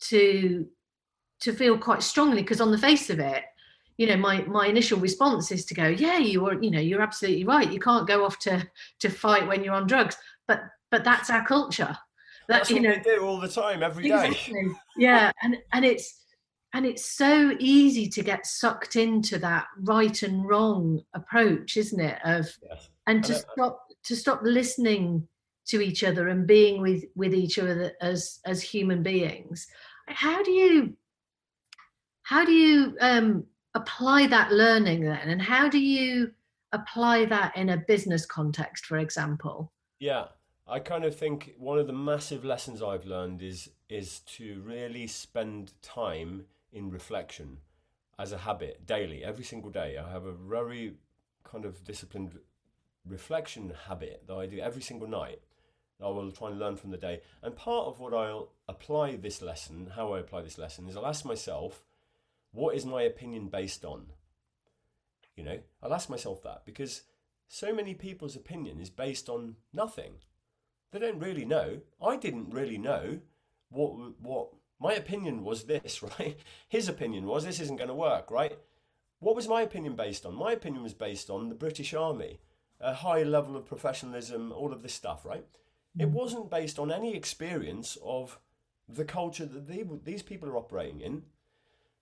to 0.00 0.66
to 1.42 1.52
feel 1.52 1.76
quite 1.76 2.02
strongly 2.02 2.42
because 2.42 2.60
on 2.60 2.70
the 2.70 2.78
face 2.78 3.10
of 3.10 3.18
it 3.18 3.42
you 3.98 4.06
know 4.06 4.16
my 4.16 4.42
my 4.42 4.66
initial 4.66 4.98
response 4.98 5.52
is 5.52 5.64
to 5.64 5.74
go 5.74 5.86
yeah 5.86 6.18
you 6.18 6.46
are 6.46 6.60
you 6.62 6.70
know 6.70 6.80
you're 6.80 7.02
absolutely 7.02 7.44
right 7.44 7.72
you 7.72 7.80
can't 7.80 8.08
go 8.08 8.24
off 8.24 8.38
to 8.38 8.66
to 9.00 9.08
fight 9.08 9.46
when 9.46 9.62
you're 9.62 9.74
on 9.74 9.86
drugs 9.86 10.16
but 10.46 10.62
but 10.90 11.04
that's 11.04 11.30
our 11.30 11.44
culture 11.44 11.96
that, 12.48 12.58
that's 12.58 12.70
you 12.70 12.80
know 12.80 12.94
they 12.94 13.16
do 13.16 13.24
all 13.24 13.38
the 13.38 13.48
time 13.48 13.82
every 13.82 14.10
exactly. 14.10 14.52
day. 14.52 14.68
yeah 14.96 15.30
and 15.42 15.58
and 15.72 15.84
it's 15.84 16.20
and 16.74 16.86
it's 16.86 17.04
so 17.04 17.54
easy 17.58 18.08
to 18.08 18.22
get 18.22 18.46
sucked 18.46 18.96
into 18.96 19.38
that 19.38 19.66
right 19.82 20.22
and 20.22 20.46
wrong 20.46 21.02
approach 21.14 21.76
isn't 21.76 22.00
it 22.00 22.18
of 22.24 22.50
yes. 22.68 22.88
and 23.06 23.22
to 23.24 23.34
stop 23.34 23.86
to 24.04 24.16
stop 24.16 24.40
listening 24.42 25.26
to 25.66 25.80
each 25.80 26.02
other 26.02 26.28
and 26.28 26.46
being 26.46 26.80
with 26.80 27.04
with 27.14 27.34
each 27.34 27.58
other 27.58 27.92
as 28.00 28.40
as 28.46 28.62
human 28.62 29.02
beings 29.02 29.66
how 30.08 30.42
do 30.42 30.50
you 30.50 30.96
how 32.32 32.46
do 32.46 32.52
you 32.52 32.96
um, 33.00 33.44
apply 33.74 34.26
that 34.26 34.50
learning 34.50 35.04
then? 35.04 35.28
And 35.28 35.42
how 35.42 35.68
do 35.68 35.78
you 35.78 36.32
apply 36.72 37.26
that 37.26 37.54
in 37.56 37.68
a 37.68 37.76
business 37.76 38.24
context 38.24 38.86
for 38.86 38.98
example? 38.98 39.70
Yeah 39.98 40.24
i 40.68 40.78
kind 40.78 41.04
of 41.04 41.14
think 41.14 41.54
one 41.58 41.76
of 41.76 41.88
the 41.88 41.92
massive 41.92 42.44
lessons 42.44 42.80
i've 42.80 43.04
learned 43.04 43.42
is 43.42 43.68
is 43.88 44.20
to 44.20 44.62
really 44.64 45.08
spend 45.08 45.72
time 45.82 46.44
in 46.72 46.88
reflection 46.88 47.58
as 48.16 48.30
a 48.30 48.38
habit 48.38 48.86
daily 48.86 49.24
every 49.24 49.44
single 49.44 49.70
day. 49.70 49.98
I 49.98 50.08
have 50.12 50.24
a 50.24 50.32
very 50.32 50.94
kind 51.42 51.64
of 51.64 51.82
disciplined 51.84 52.38
reflection 53.04 53.72
habit 53.88 54.22
that 54.28 54.36
i 54.42 54.46
do 54.46 54.58
every 54.60 54.82
single 54.82 55.08
night 55.08 55.40
I 56.02 56.08
will 56.08 56.32
try 56.32 56.48
and 56.50 56.58
learn 56.58 56.76
from 56.76 56.90
the 56.90 56.96
day. 56.96 57.20
And 57.42 57.54
part 57.54 57.86
of 57.86 58.00
what 58.00 58.12
I'll 58.12 58.48
apply 58.68 59.16
this 59.16 59.40
lesson, 59.40 59.92
how 59.94 60.14
I 60.14 60.18
apply 60.18 60.42
this 60.42 60.58
lesson, 60.58 60.88
is 60.88 60.96
I'll 60.96 61.06
ask 61.06 61.24
myself, 61.24 61.84
what 62.52 62.74
is 62.74 62.86
my 62.86 63.02
opinion 63.02 63.48
based 63.48 63.84
on? 63.84 64.06
You 65.36 65.44
know, 65.44 65.58
I'll 65.82 65.94
ask 65.94 66.10
myself 66.10 66.42
that 66.42 66.64
because 66.64 67.02
so 67.48 67.74
many 67.74 67.94
people's 67.94 68.36
opinion 68.36 68.80
is 68.80 68.90
based 68.90 69.28
on 69.28 69.56
nothing. 69.72 70.14
They 70.90 70.98
don't 70.98 71.18
really 71.18 71.44
know. 71.44 71.80
I 72.00 72.16
didn't 72.16 72.50
really 72.50 72.78
know 72.78 73.20
what 73.70 74.20
what 74.20 74.48
my 74.78 74.92
opinion 74.92 75.44
was 75.44 75.64
this, 75.64 76.02
right? 76.18 76.36
His 76.68 76.88
opinion 76.88 77.26
was 77.26 77.44
this 77.44 77.60
isn't 77.60 77.76
going 77.76 77.88
to 77.88 77.94
work, 77.94 78.30
right? 78.30 78.58
What 79.20 79.36
was 79.36 79.48
my 79.48 79.62
opinion 79.62 79.94
based 79.94 80.26
on? 80.26 80.34
My 80.34 80.52
opinion 80.52 80.82
was 80.82 80.94
based 80.94 81.30
on 81.30 81.48
the 81.48 81.54
British 81.54 81.94
Army, 81.94 82.40
a 82.80 82.92
high 82.92 83.22
level 83.22 83.56
of 83.56 83.66
professionalism, 83.66 84.52
all 84.52 84.72
of 84.72 84.82
this 84.82 84.94
stuff, 84.94 85.24
right? 85.24 85.46
It 85.96 86.08
wasn't 86.08 86.50
based 86.50 86.78
on 86.78 86.90
any 86.90 87.14
experience 87.14 87.96
of 88.02 88.40
the 88.88 89.04
culture 89.04 89.46
that 89.46 89.68
they, 89.68 89.84
these 90.04 90.22
people 90.22 90.48
are 90.48 90.56
operating 90.56 91.00
in. 91.00 91.22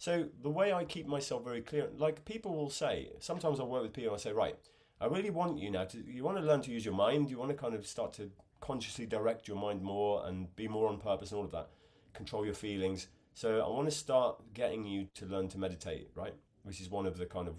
So 0.01 0.25
the 0.43 0.49
way 0.49 0.73
I 0.73 0.85
keep 0.85 1.07
myself 1.07 1.45
very 1.45 1.61
clear, 1.61 1.89
like 1.99 2.25
people 2.25 2.57
will 2.57 2.71
say, 2.71 3.11
sometimes 3.19 3.61
I 3.61 3.65
work 3.65 3.83
with 3.83 3.93
people, 3.93 4.15
I 4.15 4.17
say, 4.17 4.33
right, 4.33 4.57
I 4.99 5.05
really 5.05 5.29
want 5.29 5.59
you 5.59 5.71
now 5.71 5.85
to, 5.85 5.99
you 5.99 6.25
want 6.25 6.39
to 6.39 6.43
learn 6.43 6.63
to 6.63 6.71
use 6.71 6.87
your 6.87 6.95
mind, 6.95 7.29
you 7.29 7.37
want 7.37 7.51
to 7.51 7.57
kind 7.57 7.75
of 7.75 7.87
start 7.87 8.15
to 8.15 8.31
consciously 8.63 9.05
direct 9.05 9.47
your 9.47 9.59
mind 9.59 9.83
more 9.83 10.27
and 10.27 10.57
be 10.57 10.69
more 10.69 10.89
on 10.89 10.97
purpose 10.97 11.33
and 11.33 11.39
all 11.39 11.45
of 11.45 11.51
that, 11.51 11.69
control 12.15 12.47
your 12.47 12.55
feelings. 12.55 13.09
So 13.35 13.61
I 13.61 13.69
want 13.69 13.91
to 13.91 13.95
start 13.95 14.39
getting 14.55 14.87
you 14.87 15.07
to 15.17 15.27
learn 15.27 15.49
to 15.49 15.59
meditate, 15.59 16.09
right? 16.15 16.35
Which 16.63 16.81
is 16.81 16.89
one 16.89 17.05
of 17.05 17.19
the 17.19 17.27
kind 17.27 17.47
of 17.47 17.57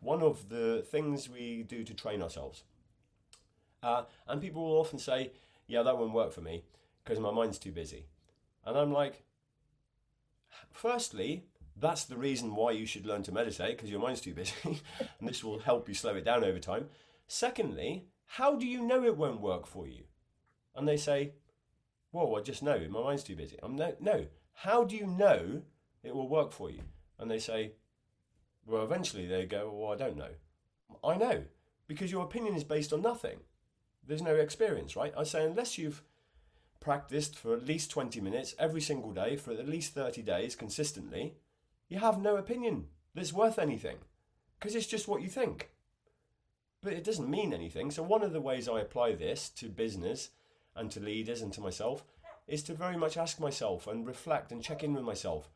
one 0.00 0.22
of 0.22 0.48
the 0.48 0.86
things 0.88 1.28
we 1.28 1.62
do 1.62 1.84
to 1.84 1.92
train 1.92 2.22
ourselves. 2.22 2.64
Uh, 3.82 4.04
and 4.26 4.40
people 4.40 4.62
will 4.64 4.80
often 4.80 4.98
say, 4.98 5.32
"Yeah, 5.66 5.82
that 5.82 5.98
won't 5.98 6.14
work 6.14 6.32
for 6.32 6.40
me 6.40 6.64
because 7.04 7.20
my 7.20 7.30
mind's 7.30 7.58
too 7.58 7.70
busy." 7.70 8.06
And 8.64 8.78
I'm 8.78 8.92
like, 8.92 9.24
firstly, 10.72 11.44
that's 11.76 12.04
the 12.04 12.16
reason 12.16 12.54
why 12.54 12.72
you 12.72 12.86
should 12.86 13.06
learn 13.06 13.22
to 13.24 13.32
meditate 13.32 13.76
because 13.76 13.90
your 13.90 14.00
mind's 14.00 14.20
too 14.20 14.34
busy, 14.34 14.54
and 14.64 15.28
this 15.28 15.42
will 15.42 15.58
help 15.58 15.88
you 15.88 15.94
slow 15.94 16.14
it 16.14 16.24
down 16.24 16.44
over 16.44 16.58
time. 16.58 16.86
Secondly, 17.26 18.06
how 18.26 18.56
do 18.56 18.66
you 18.66 18.82
know 18.82 19.04
it 19.04 19.16
won't 19.16 19.40
work 19.40 19.66
for 19.66 19.86
you? 19.86 20.04
And 20.74 20.86
they 20.86 20.96
say, 20.96 21.32
Well, 22.12 22.36
I 22.36 22.40
just 22.40 22.62
know 22.62 22.78
my 22.90 23.02
mind's 23.02 23.24
too 23.24 23.36
busy. 23.36 23.58
I'm 23.62 23.76
no, 23.76 23.94
no. 24.00 24.26
How 24.54 24.84
do 24.84 24.96
you 24.96 25.06
know 25.06 25.62
it 26.02 26.14
will 26.14 26.28
work 26.28 26.52
for 26.52 26.70
you? 26.70 26.82
And 27.18 27.30
they 27.30 27.38
say, 27.38 27.72
Well, 28.66 28.84
eventually 28.84 29.26
they 29.26 29.46
go, 29.46 29.70
Well, 29.72 29.92
I 29.92 29.96
don't 29.96 30.16
know. 30.16 30.32
I 31.02 31.16
know 31.16 31.44
because 31.86 32.10
your 32.10 32.24
opinion 32.24 32.54
is 32.54 32.64
based 32.64 32.92
on 32.92 33.02
nothing. 33.02 33.40
There's 34.06 34.22
no 34.22 34.34
experience, 34.34 34.96
right? 34.96 35.12
I 35.16 35.24
say, 35.24 35.44
unless 35.44 35.78
you've 35.78 36.02
practiced 36.80 37.38
for 37.38 37.54
at 37.54 37.66
least 37.66 37.90
20 37.90 38.20
minutes 38.20 38.54
every 38.58 38.80
single 38.80 39.12
day 39.12 39.36
for 39.36 39.52
at 39.52 39.68
least 39.68 39.94
30 39.94 40.22
days 40.22 40.56
consistently, 40.56 41.36
you 41.92 41.98
have 41.98 42.22
no 42.22 42.36
opinion 42.36 42.86
that's 43.14 43.34
worth 43.34 43.58
anything 43.58 43.98
because 44.58 44.74
it's 44.74 44.86
just 44.86 45.06
what 45.06 45.20
you 45.20 45.28
think. 45.28 45.68
But 46.82 46.94
it 46.94 47.04
doesn't 47.04 47.28
mean 47.28 47.52
anything. 47.52 47.90
So, 47.90 48.02
one 48.02 48.22
of 48.22 48.32
the 48.32 48.40
ways 48.40 48.66
I 48.66 48.80
apply 48.80 49.12
this 49.12 49.50
to 49.50 49.68
business 49.68 50.30
and 50.74 50.90
to 50.90 51.00
leaders 51.00 51.42
and 51.42 51.52
to 51.52 51.60
myself 51.60 52.02
is 52.48 52.62
to 52.64 52.74
very 52.74 52.96
much 52.96 53.18
ask 53.18 53.38
myself 53.38 53.86
and 53.86 54.06
reflect 54.06 54.52
and 54.52 54.62
check 54.62 54.82
in 54.82 54.94
with 54.94 55.04
myself. 55.04 55.50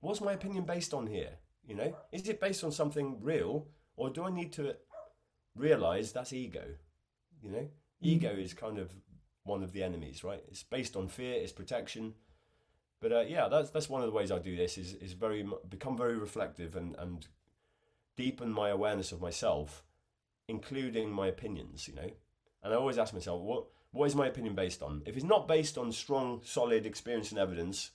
What's 0.00 0.22
my 0.22 0.32
opinion 0.32 0.64
based 0.64 0.94
on 0.94 1.06
here? 1.06 1.34
You 1.66 1.74
know, 1.74 1.94
is 2.10 2.26
it 2.26 2.40
based 2.40 2.64
on 2.64 2.72
something 2.72 3.18
real 3.20 3.68
or 3.94 4.08
do 4.08 4.24
I 4.24 4.30
need 4.30 4.52
to 4.54 4.74
realize 5.54 6.10
that's 6.10 6.32
ego? 6.32 6.64
You 7.42 7.50
know, 7.50 7.58
mm-hmm. 7.58 8.08
ego 8.08 8.30
is 8.30 8.54
kind 8.54 8.78
of 8.78 8.90
one 9.44 9.62
of 9.62 9.72
the 9.72 9.82
enemies, 9.82 10.24
right? 10.24 10.42
It's 10.48 10.62
based 10.62 10.96
on 10.96 11.08
fear, 11.08 11.34
it's 11.34 11.52
protection. 11.52 12.14
But 13.02 13.12
uh, 13.12 13.20
yeah, 13.22 13.48
that's 13.48 13.70
that's 13.70 13.90
one 13.90 14.00
of 14.00 14.06
the 14.06 14.14
ways 14.14 14.30
I 14.30 14.38
do 14.38 14.56
this 14.56 14.78
is 14.78 14.94
is 14.94 15.12
very 15.12 15.44
become 15.68 15.96
very 15.96 16.16
reflective 16.16 16.76
and 16.76 16.94
and 16.96 17.26
deepen 18.16 18.50
my 18.52 18.68
awareness 18.68 19.10
of 19.10 19.20
myself, 19.20 19.82
including 20.46 21.10
my 21.10 21.26
opinions. 21.26 21.88
You 21.88 21.96
know, 21.96 22.10
and 22.62 22.72
I 22.72 22.76
always 22.76 22.98
ask 22.98 23.12
myself 23.12 23.42
what 23.42 23.64
what 23.90 24.06
is 24.06 24.14
my 24.14 24.28
opinion 24.28 24.54
based 24.54 24.82
on? 24.82 25.02
If 25.04 25.16
it's 25.16 25.24
not 25.24 25.48
based 25.48 25.76
on 25.76 25.90
strong, 25.90 26.42
solid 26.44 26.86
experience 26.86 27.32
and 27.32 27.40
evidence, 27.40 27.90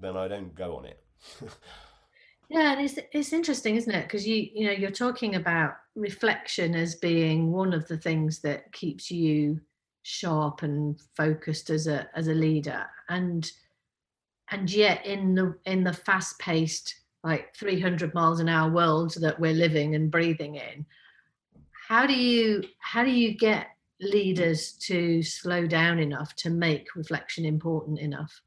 then 0.00 0.16
I 0.16 0.28
don't 0.28 0.54
go 0.54 0.76
on 0.76 0.86
it. 0.86 1.04
yeah, 2.48 2.72
and 2.72 2.80
it's 2.80 2.98
it's 3.12 3.34
interesting, 3.34 3.76
isn't 3.76 3.94
it? 3.94 4.04
Because 4.04 4.26
you 4.26 4.48
you 4.54 4.64
know 4.64 4.72
you're 4.72 4.90
talking 4.90 5.34
about 5.34 5.74
reflection 5.94 6.74
as 6.74 6.94
being 6.94 7.52
one 7.52 7.74
of 7.74 7.86
the 7.86 7.98
things 7.98 8.38
that 8.40 8.72
keeps 8.72 9.10
you 9.10 9.60
sharp 10.02 10.62
and 10.62 10.98
focused 11.14 11.68
as 11.68 11.86
a 11.86 12.08
as 12.16 12.28
a 12.28 12.34
leader, 12.34 12.86
and 13.10 13.52
and 14.50 14.70
yet 14.70 15.04
in 15.06 15.34
the 15.34 15.54
in 15.66 15.84
the 15.84 15.92
fast 15.92 16.38
paced 16.38 16.96
like 17.22 17.54
300 17.54 18.14
miles 18.14 18.40
an 18.40 18.48
hour 18.48 18.70
world 18.70 19.14
that 19.20 19.38
we're 19.38 19.52
living 19.52 19.94
and 19.94 20.10
breathing 20.10 20.56
in 20.56 20.86
how 21.88 22.06
do 22.06 22.14
you 22.14 22.62
how 22.78 23.04
do 23.04 23.10
you 23.10 23.36
get 23.36 23.66
leaders 24.00 24.72
to 24.72 25.22
slow 25.22 25.66
down 25.66 25.98
enough 25.98 26.34
to 26.36 26.50
make 26.50 26.94
reflection 26.96 27.44
important 27.44 27.98
enough? 27.98 28.40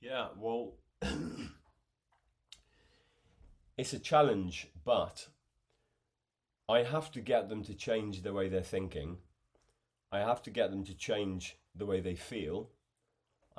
Yeah, 0.00 0.28
well, 0.38 0.74
it's 3.76 3.92
a 3.92 3.98
challenge, 3.98 4.68
but 4.84 5.28
I 6.68 6.82
have 6.84 7.10
to 7.12 7.20
get 7.20 7.48
them 7.48 7.64
to 7.64 7.74
change 7.74 8.22
the 8.22 8.32
way 8.32 8.48
they're 8.48 8.62
thinking. 8.62 9.18
I 10.12 10.20
have 10.20 10.42
to 10.42 10.50
get 10.50 10.70
them 10.70 10.84
to 10.84 10.94
change 10.94 11.56
the 11.74 11.86
way 11.86 12.00
they 12.00 12.14
feel. 12.14 12.70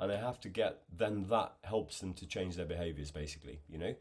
And 0.02 0.10
I 0.10 0.16
have 0.16 0.40
to 0.40 0.48
get 0.48 0.80
then 0.92 1.26
that 1.30 1.52
helps 1.62 2.00
them 2.00 2.12
to 2.14 2.26
change 2.26 2.56
their 2.56 2.66
behaviors, 2.66 3.12
basically. 3.12 3.60
You 3.68 3.78
know, 3.78 3.94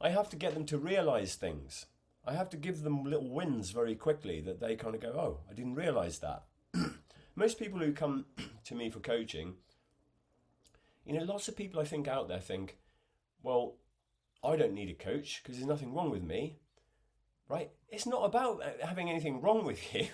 I 0.00 0.10
have 0.10 0.30
to 0.30 0.36
get 0.36 0.54
them 0.54 0.64
to 0.66 0.78
realize 0.78 1.34
things. 1.34 1.86
I 2.24 2.34
have 2.34 2.48
to 2.50 2.56
give 2.56 2.82
them 2.82 3.02
little 3.02 3.28
wins 3.28 3.72
very 3.72 3.96
quickly 3.96 4.40
that 4.42 4.60
they 4.60 4.76
kind 4.76 4.94
of 4.94 5.00
go, 5.00 5.08
oh, 5.08 5.38
I 5.50 5.54
didn't 5.54 5.74
realize 5.74 6.20
that. 6.20 6.44
most 7.34 7.58
people 7.58 7.80
who 7.80 7.92
come 7.92 8.26
to 8.66 8.76
me 8.76 8.88
for 8.88 9.00
coaching, 9.00 9.54
you 11.04 11.18
know, 11.18 11.24
lots 11.24 11.48
of 11.48 11.56
people 11.56 11.80
I 11.80 11.84
think 11.84 12.06
out 12.06 12.28
there 12.28 12.38
think, 12.38 12.76
well, 13.42 13.74
I 14.44 14.54
don't 14.54 14.74
need 14.74 14.90
a 14.90 14.94
coach 14.94 15.42
because 15.42 15.56
there's 15.56 15.66
nothing 15.66 15.92
wrong 15.92 16.10
with 16.10 16.22
me, 16.22 16.60
right? 17.48 17.70
It's 17.88 18.06
not 18.06 18.24
about 18.24 18.62
uh, 18.62 18.86
having 18.86 19.10
anything 19.10 19.40
wrong 19.40 19.64
with 19.64 19.80
you. 19.92 20.06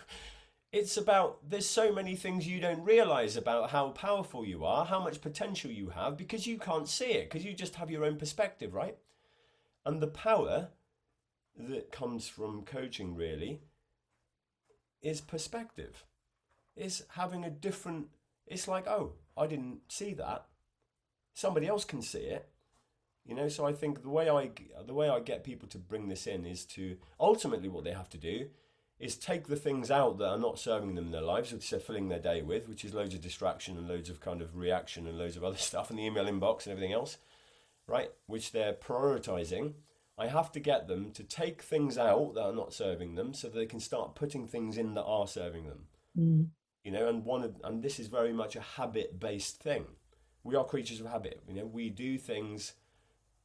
It's 0.74 0.96
about 0.96 1.48
there's 1.48 1.68
so 1.68 1.92
many 1.92 2.16
things 2.16 2.48
you 2.48 2.58
don't 2.58 2.82
realize 2.82 3.36
about 3.36 3.70
how 3.70 3.90
powerful 3.90 4.44
you 4.44 4.64
are, 4.64 4.84
how 4.84 4.98
much 4.98 5.20
potential 5.20 5.70
you 5.70 5.90
have 5.90 6.16
because 6.16 6.48
you 6.48 6.58
can't 6.58 6.88
see 6.88 7.12
it 7.12 7.30
because 7.30 7.44
you 7.44 7.54
just 7.54 7.76
have 7.76 7.92
your 7.92 8.04
own 8.04 8.16
perspective, 8.16 8.74
right? 8.74 8.96
And 9.86 10.02
the 10.02 10.08
power 10.08 10.70
that 11.56 11.92
comes 11.92 12.26
from 12.26 12.64
coaching 12.64 13.14
really 13.14 13.60
is 15.00 15.20
perspective 15.20 16.04
is 16.74 17.04
having 17.10 17.44
a 17.44 17.50
different. 17.50 18.08
It's 18.48 18.66
like, 18.66 18.88
oh, 18.88 19.12
I 19.36 19.46
didn't 19.46 19.82
see 19.86 20.12
that. 20.14 20.46
Somebody 21.34 21.68
else 21.68 21.84
can 21.84 22.02
see 22.02 22.18
it. 22.18 22.48
You 23.24 23.36
know, 23.36 23.46
so 23.46 23.64
I 23.64 23.74
think 23.74 24.02
the 24.02 24.10
way 24.10 24.28
I 24.28 24.50
the 24.84 24.92
way 24.92 25.08
I 25.08 25.20
get 25.20 25.44
people 25.44 25.68
to 25.68 25.78
bring 25.78 26.08
this 26.08 26.26
in 26.26 26.44
is 26.44 26.64
to 26.74 26.96
ultimately 27.20 27.68
what 27.68 27.84
they 27.84 27.92
have 27.92 28.10
to 28.10 28.18
do 28.18 28.48
is 28.98 29.16
take 29.16 29.48
the 29.48 29.56
things 29.56 29.90
out 29.90 30.18
that 30.18 30.28
are 30.28 30.38
not 30.38 30.58
serving 30.58 30.94
them 30.94 31.06
in 31.06 31.10
their 31.10 31.20
lives, 31.20 31.52
which 31.52 31.68
they're 31.68 31.80
filling 31.80 32.08
their 32.08 32.18
day 32.18 32.42
with, 32.42 32.68
which 32.68 32.84
is 32.84 32.94
loads 32.94 33.14
of 33.14 33.20
distraction 33.20 33.76
and 33.76 33.88
loads 33.88 34.08
of 34.08 34.20
kind 34.20 34.40
of 34.40 34.56
reaction 34.56 35.06
and 35.06 35.18
loads 35.18 35.36
of 35.36 35.44
other 35.44 35.56
stuff 35.70 35.90
in 35.90 35.96
the 35.96 36.04
email 36.04 36.26
inbox 36.26 36.64
and 36.64 36.72
everything 36.72 36.92
else, 36.92 37.18
right? 37.86 38.10
Which 38.26 38.52
they're 38.52 38.74
prioritizing. 38.74 39.74
I 40.16 40.28
have 40.28 40.52
to 40.52 40.60
get 40.60 40.86
them 40.86 41.10
to 41.12 41.24
take 41.24 41.62
things 41.62 41.98
out 41.98 42.34
that 42.34 42.44
are 42.44 42.52
not 42.52 42.72
serving 42.72 43.16
them 43.16 43.34
so 43.34 43.48
that 43.48 43.56
they 43.56 43.66
can 43.66 43.80
start 43.80 44.14
putting 44.14 44.46
things 44.46 44.78
in 44.78 44.94
that 44.94 45.02
are 45.02 45.26
serving 45.26 45.66
them. 45.66 45.86
Mm 46.16 46.46
you 46.84 46.92
know 46.92 47.08
and 47.08 47.24
one 47.24 47.42
of, 47.42 47.56
and 47.64 47.82
this 47.82 47.98
is 47.98 48.06
very 48.06 48.32
much 48.32 48.54
a 48.54 48.60
habit 48.60 49.18
based 49.18 49.60
thing 49.60 49.86
we 50.44 50.54
are 50.54 50.64
creatures 50.64 51.00
of 51.00 51.06
habit 51.06 51.42
you 51.48 51.54
know 51.54 51.66
we 51.66 51.90
do 51.90 52.16
things 52.18 52.74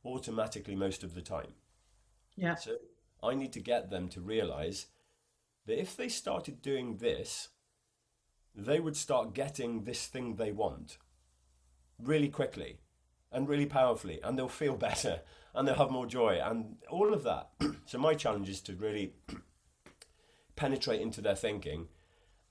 automatically 0.05 0.75
most 0.75 1.03
of 1.03 1.15
the 1.15 1.21
time 1.21 1.53
yeah 2.35 2.55
so 2.55 2.75
i 3.23 3.33
need 3.33 3.51
to 3.53 3.59
get 3.59 3.89
them 3.89 4.07
to 4.09 4.21
realize 4.21 4.87
that 5.69 5.79
if 5.79 5.95
they 5.95 6.09
started 6.09 6.61
doing 6.61 6.97
this 6.97 7.49
they 8.55 8.79
would 8.79 8.97
start 8.97 9.33
getting 9.33 9.83
this 9.83 10.05
thing 10.07 10.35
they 10.35 10.51
want 10.51 10.97
really 11.97 12.29
quickly 12.29 12.79
and 13.31 13.47
really 13.47 13.65
powerfully 13.65 14.19
and 14.23 14.37
they'll 14.37 14.49
feel 14.49 14.75
better 14.89 15.21
and 15.55 15.67
they'll 15.67 15.75
have 15.75 15.91
more 15.91 16.05
joy 16.05 16.39
and 16.43 16.75
all 16.89 17.13
of 17.13 17.23
that 17.23 17.49
so 17.85 17.97
my 17.97 18.13
challenge 18.13 18.49
is 18.49 18.59
to 18.61 18.75
really 18.75 19.13
penetrate 20.55 21.01
into 21.01 21.21
their 21.21 21.35
thinking 21.35 21.87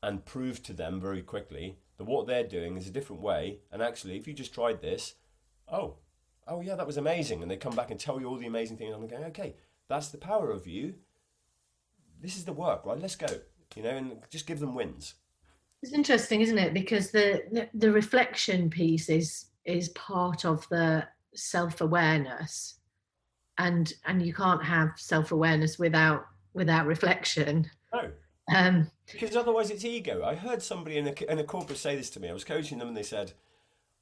and 0.03 0.25
prove 0.25 0.63
to 0.63 0.73
them 0.73 1.01
very 1.01 1.23
quickly 1.23 1.77
that 1.97 2.05
what 2.05 2.27
they're 2.27 2.45
doing 2.45 2.77
is 2.77 2.87
a 2.87 2.93
different 2.93 3.23
way. 3.23 3.59
And 3.71 3.83
actually, 3.83 4.17
if 4.17 4.27
you 4.27 4.33
just 4.33 4.55
tried 4.55 4.81
this, 4.81 5.15
oh, 5.71 5.97
oh 6.47 6.61
yeah, 6.61 6.77
that 6.77 6.87
was 6.87 6.97
amazing. 6.97 7.43
And 7.43 7.51
they 7.51 7.57
come 7.57 7.75
back 7.75 7.91
and 7.91 7.99
tell 7.99 8.21
you 8.21 8.27
all 8.27 8.37
the 8.37 8.47
amazing 8.47 8.77
things. 8.77 8.95
I'm 8.95 9.07
going, 9.07 9.25
okay, 9.25 9.57
that's 9.89 10.09
the 10.09 10.19
power 10.19 10.51
of 10.51 10.67
you. 10.67 10.95
This 12.21 12.37
is 12.37 12.45
the 12.45 12.53
work, 12.53 12.85
right? 12.85 12.99
Let's 12.99 13.17
go. 13.17 13.27
You 13.77 13.83
know, 13.83 13.91
and 13.91 14.19
just 14.31 14.47
give 14.47 14.59
them 14.59 14.75
wins. 14.75 15.15
It's 15.83 15.93
interesting, 15.93 16.41
isn't 16.41 16.59
it? 16.59 16.75
Because 16.75 17.11
the 17.11 17.43
the, 17.53 17.69
the 17.75 17.93
reflection 17.93 18.71
piece 18.71 19.09
is 19.09 19.47
is 19.65 19.91
part 19.91 20.45
of 20.45 20.69
the 20.69 21.07
self 21.35 21.81
awareness, 21.81 22.81
and 23.59 23.93
and 24.07 24.25
you 24.25 24.35
can't 24.35 24.65
have 24.65 24.91
self 24.97 25.31
awareness 25.31 25.79
without 25.79 26.27
without 26.55 26.87
reflection. 26.87 27.71
No. 27.93 28.11
Um, 28.55 28.91
because 29.13 29.37
otherwise 29.37 29.71
it's 29.71 29.85
ego. 29.85 30.25
I 30.25 30.35
heard 30.35 30.63
somebody 30.63 30.97
in 30.97 31.09
a, 31.09 31.31
in 31.31 31.39
a 31.39 31.45
corporate 31.45 31.79
say 31.79 31.97
this 31.97 32.11
to 32.11 32.21
me. 32.21 32.31
I 32.31 32.33
was 32.33 32.45
coaching 32.45 32.79
them 32.79 32.89
and 32.89 32.97
they 32.97 33.03
said, 33.03 33.35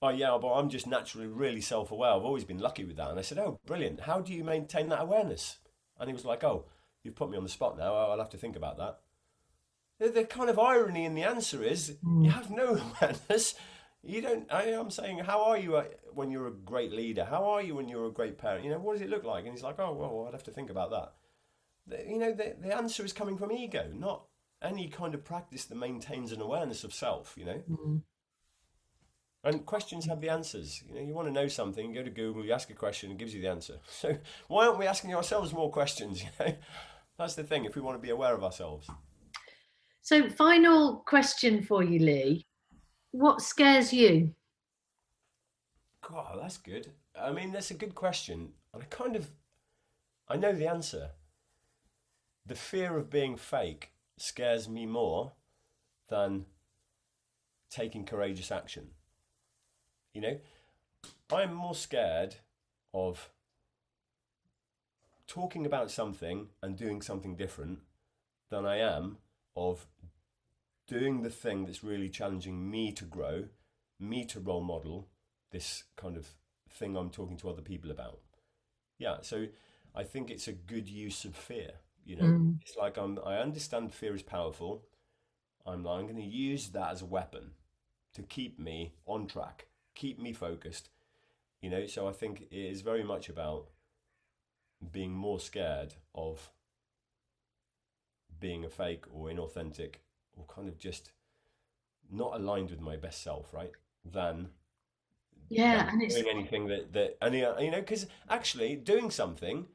oh 0.02 0.10
yeah, 0.10 0.38
but 0.40 0.54
I'm 0.54 0.68
just 0.68 0.86
naturally 0.86 1.26
really 1.26 1.60
self-aware. 1.60 2.12
I've 2.12 2.22
always 2.22 2.44
been 2.44 2.60
lucky 2.60 2.84
with 2.84 2.96
that. 2.96 3.10
And 3.10 3.18
I 3.18 3.22
said, 3.22 3.38
oh, 3.38 3.58
brilliant. 3.66 4.00
How 4.00 4.20
do 4.20 4.32
you 4.32 4.44
maintain 4.44 4.88
that 4.90 5.02
awareness? 5.02 5.58
And 5.98 6.08
he 6.08 6.14
was 6.14 6.24
like, 6.24 6.44
oh, 6.44 6.66
you've 7.06 7.16
put 7.16 7.30
me 7.30 7.36
on 7.36 7.42
the 7.42 7.48
spot 7.48 7.78
now. 7.78 7.94
I'll 7.94 8.18
have 8.18 8.30
to 8.30 8.36
think 8.36 8.56
about 8.56 8.76
that. 8.78 8.98
The, 9.98 10.08
the 10.10 10.24
kind 10.24 10.50
of 10.50 10.58
irony 10.58 11.04
in 11.04 11.14
the 11.14 11.22
answer 11.22 11.62
is 11.62 11.96
mm. 12.04 12.24
you 12.24 12.30
have 12.30 12.50
no 12.50 12.78
awareness. 13.00 13.54
You 14.02 14.20
don't. 14.20 14.52
I, 14.52 14.64
am 14.64 14.90
saying, 14.90 15.20
how 15.20 15.42
are 15.44 15.56
you 15.56 15.76
uh, 15.76 15.84
when 16.12 16.30
you're 16.30 16.48
a 16.48 16.52
great 16.52 16.92
leader? 16.92 17.24
How 17.24 17.44
are 17.44 17.62
you 17.62 17.74
when 17.74 17.88
you're 17.88 18.06
a 18.06 18.12
great 18.12 18.38
parent? 18.38 18.64
You 18.64 18.70
know, 18.70 18.78
what 18.78 18.92
does 18.92 19.02
it 19.02 19.10
look 19.10 19.24
like? 19.24 19.44
And 19.44 19.52
he's 19.52 19.62
like, 19.62 19.80
oh, 19.80 19.92
well, 19.92 20.26
I'd 20.28 20.34
have 20.34 20.44
to 20.44 20.50
think 20.50 20.70
about 20.70 20.90
that. 20.90 21.14
The, 21.86 22.10
you 22.10 22.18
know, 22.18 22.32
the, 22.32 22.56
the 22.60 22.76
answer 22.76 23.04
is 23.04 23.12
coming 23.12 23.38
from 23.38 23.50
ego, 23.50 23.90
not 23.94 24.26
any 24.62 24.88
kind 24.88 25.14
of 25.14 25.24
practice 25.24 25.64
that 25.64 25.76
maintains 25.76 26.30
an 26.32 26.40
awareness 26.40 26.84
of 26.84 26.92
self. 26.92 27.34
You 27.36 27.46
know. 27.46 27.62
Mm. 27.70 28.02
And 29.46 29.64
questions 29.64 30.06
have 30.06 30.20
the 30.20 30.28
answers. 30.28 30.82
You 30.88 30.96
know, 30.96 31.00
you 31.00 31.14
want 31.14 31.28
to 31.28 31.32
know 31.32 31.46
something, 31.46 31.88
you 31.88 31.94
go 31.94 32.02
to 32.02 32.10
Google, 32.10 32.44
you 32.44 32.52
ask 32.52 32.68
a 32.70 32.74
question, 32.74 33.12
it 33.12 33.18
gives 33.18 33.32
you 33.32 33.40
the 33.40 33.48
answer. 33.48 33.78
So 33.88 34.18
why 34.48 34.66
aren't 34.66 34.78
we 34.78 34.86
asking 34.86 35.14
ourselves 35.14 35.52
more 35.52 35.70
questions? 35.70 36.22
You 36.38 36.46
know, 36.46 36.54
that's 37.18 37.34
the 37.34 37.44
thing. 37.44 37.64
If 37.64 37.76
we 37.76 37.82
want 37.82 37.96
to 37.96 38.02
be 38.02 38.10
aware 38.10 38.34
of 38.34 38.44
ourselves. 38.44 38.88
So, 40.02 40.28
final 40.28 41.02
question 41.06 41.62
for 41.62 41.82
you, 41.82 41.98
Lee. 41.98 42.46
What 43.10 43.40
scares 43.40 43.92
you? 43.92 44.34
God, 46.08 46.38
that's 46.40 46.58
good. 46.58 46.92
I 47.20 47.32
mean, 47.32 47.50
that's 47.50 47.70
a 47.70 47.74
good 47.74 47.94
question, 47.94 48.52
and 48.72 48.82
I 48.82 48.86
kind 48.86 49.16
of, 49.16 49.30
I 50.28 50.36
know 50.36 50.52
the 50.52 50.68
answer. 50.68 51.10
The 52.44 52.54
fear 52.54 52.96
of 52.96 53.10
being 53.10 53.36
fake 53.36 53.90
scares 54.18 54.68
me 54.68 54.86
more 54.86 55.32
than 56.08 56.46
taking 57.70 58.04
courageous 58.04 58.52
action. 58.52 58.88
You 60.12 60.20
know, 60.20 60.38
I'm 61.32 61.52
more 61.52 61.74
scared 61.74 62.36
of 62.94 63.30
talking 65.26 65.66
about 65.66 65.90
something 65.90 66.48
and 66.62 66.76
doing 66.76 67.02
something 67.02 67.36
different 67.36 67.80
than 68.50 68.64
I 68.64 68.78
am 68.78 69.18
of 69.56 69.86
doing 70.86 71.22
the 71.22 71.30
thing 71.30 71.64
that's 71.64 71.82
really 71.82 72.08
challenging 72.08 72.70
me 72.70 72.92
to 72.92 73.04
grow, 73.04 73.44
me 73.98 74.24
to 74.26 74.40
role 74.40 74.62
model 74.62 75.08
this 75.50 75.84
kind 75.96 76.16
of 76.16 76.28
thing 76.70 76.96
I'm 76.96 77.10
talking 77.10 77.36
to 77.38 77.50
other 77.50 77.62
people 77.62 77.90
about. 77.90 78.20
Yeah, 78.98 79.16
so 79.22 79.46
I 79.94 80.04
think 80.04 80.30
it's 80.30 80.48
a 80.48 80.52
good 80.52 80.88
use 80.88 81.24
of 81.24 81.34
fear. 81.34 81.72
You 82.04 82.16
know, 82.16 82.24
mm. 82.24 82.58
it's 82.62 82.76
like 82.76 82.96
I'm. 82.96 83.18
I 83.26 83.38
understand 83.38 83.92
fear 83.92 84.14
is 84.14 84.22
powerful. 84.22 84.84
I'm. 85.66 85.86
I'm 85.86 86.06
going 86.06 86.16
to 86.16 86.22
use 86.22 86.68
that 86.68 86.92
as 86.92 87.02
a 87.02 87.06
weapon 87.06 87.50
to 88.14 88.22
keep 88.22 88.60
me 88.60 88.94
on 89.06 89.26
track 89.26 89.66
keep 89.96 90.20
me 90.20 90.32
focused. 90.32 90.90
You 91.60 91.70
know, 91.70 91.86
so 91.86 92.06
I 92.06 92.12
think 92.12 92.42
it 92.42 92.56
is 92.56 92.82
very 92.82 93.02
much 93.02 93.28
about 93.28 93.70
being 94.92 95.12
more 95.12 95.40
scared 95.40 95.94
of 96.14 96.50
being 98.38 98.64
a 98.64 98.68
fake 98.68 99.04
or 99.12 99.28
inauthentic 99.28 99.96
or 100.36 100.44
kind 100.46 100.68
of 100.68 100.78
just 100.78 101.10
not 102.10 102.34
aligned 102.34 102.70
with 102.70 102.80
my 102.80 102.96
best 102.96 103.22
self, 103.22 103.52
right? 103.52 103.72
Than 104.04 104.50
yeah, 105.48 105.88
and 105.90 106.00
doing 106.08 106.26
anything 106.28 106.66
that 106.68 106.92
that 106.92 107.16
and 107.20 107.34
you 107.34 107.70
know 107.70 107.80
because 107.80 108.06
actually 108.28 108.76
doing 108.76 109.10
something, 109.10 109.66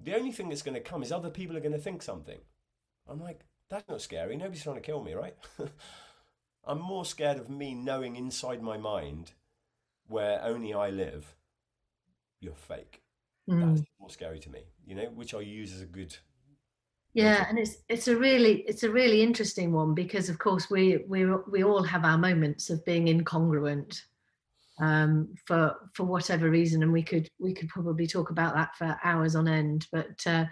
the 0.00 0.14
only 0.14 0.32
thing 0.32 0.48
that's 0.48 0.62
going 0.62 0.74
to 0.74 0.80
come 0.80 1.02
is 1.02 1.12
other 1.12 1.30
people 1.30 1.56
are 1.56 1.60
going 1.60 1.72
to 1.72 1.78
think 1.78 2.02
something. 2.02 2.38
I'm 3.08 3.20
like, 3.20 3.40
that's 3.70 3.88
not 3.88 4.02
scary. 4.02 4.36
Nobody's 4.36 4.62
trying 4.62 4.76
to 4.76 4.82
kill 4.82 5.02
me, 5.02 5.14
right? 5.14 5.34
I'm 6.64 6.80
more 6.80 7.04
scared 7.04 7.38
of 7.38 7.48
me 7.48 7.74
knowing 7.74 8.16
inside 8.16 8.62
my 8.62 8.76
mind 8.76 9.32
where 10.08 10.42
only 10.42 10.74
I 10.74 10.90
live, 10.90 11.34
you're 12.40 12.54
fake. 12.54 13.02
Mm. 13.48 13.76
That's 13.76 13.86
more 13.98 14.10
scary 14.10 14.38
to 14.40 14.50
me, 14.50 14.60
you 14.86 14.94
know, 14.94 15.10
which 15.14 15.34
I 15.34 15.40
use 15.40 15.72
as 15.74 15.80
a 15.80 15.86
good. 15.86 16.16
Yeah, 17.14 17.46
and 17.48 17.58
it's 17.58 17.78
it's 17.88 18.08
a 18.08 18.16
really 18.16 18.60
it's 18.68 18.82
a 18.82 18.90
really 18.90 19.22
interesting 19.22 19.72
one 19.72 19.94
because 19.94 20.28
of 20.28 20.38
course 20.38 20.70
we 20.70 21.04
we 21.08 21.26
we 21.50 21.64
all 21.64 21.82
have 21.82 22.04
our 22.04 22.18
moments 22.18 22.70
of 22.70 22.84
being 22.84 23.06
incongruent 23.06 24.00
um, 24.80 25.34
for 25.46 25.74
for 25.94 26.04
whatever 26.04 26.50
reason, 26.50 26.82
and 26.82 26.92
we 26.92 27.02
could 27.02 27.28
we 27.40 27.54
could 27.54 27.68
probably 27.68 28.06
talk 28.06 28.30
about 28.30 28.54
that 28.54 28.76
for 28.76 28.98
hours 29.02 29.34
on 29.34 29.48
end. 29.48 29.86
But 29.90 30.26
uh, 30.26 30.44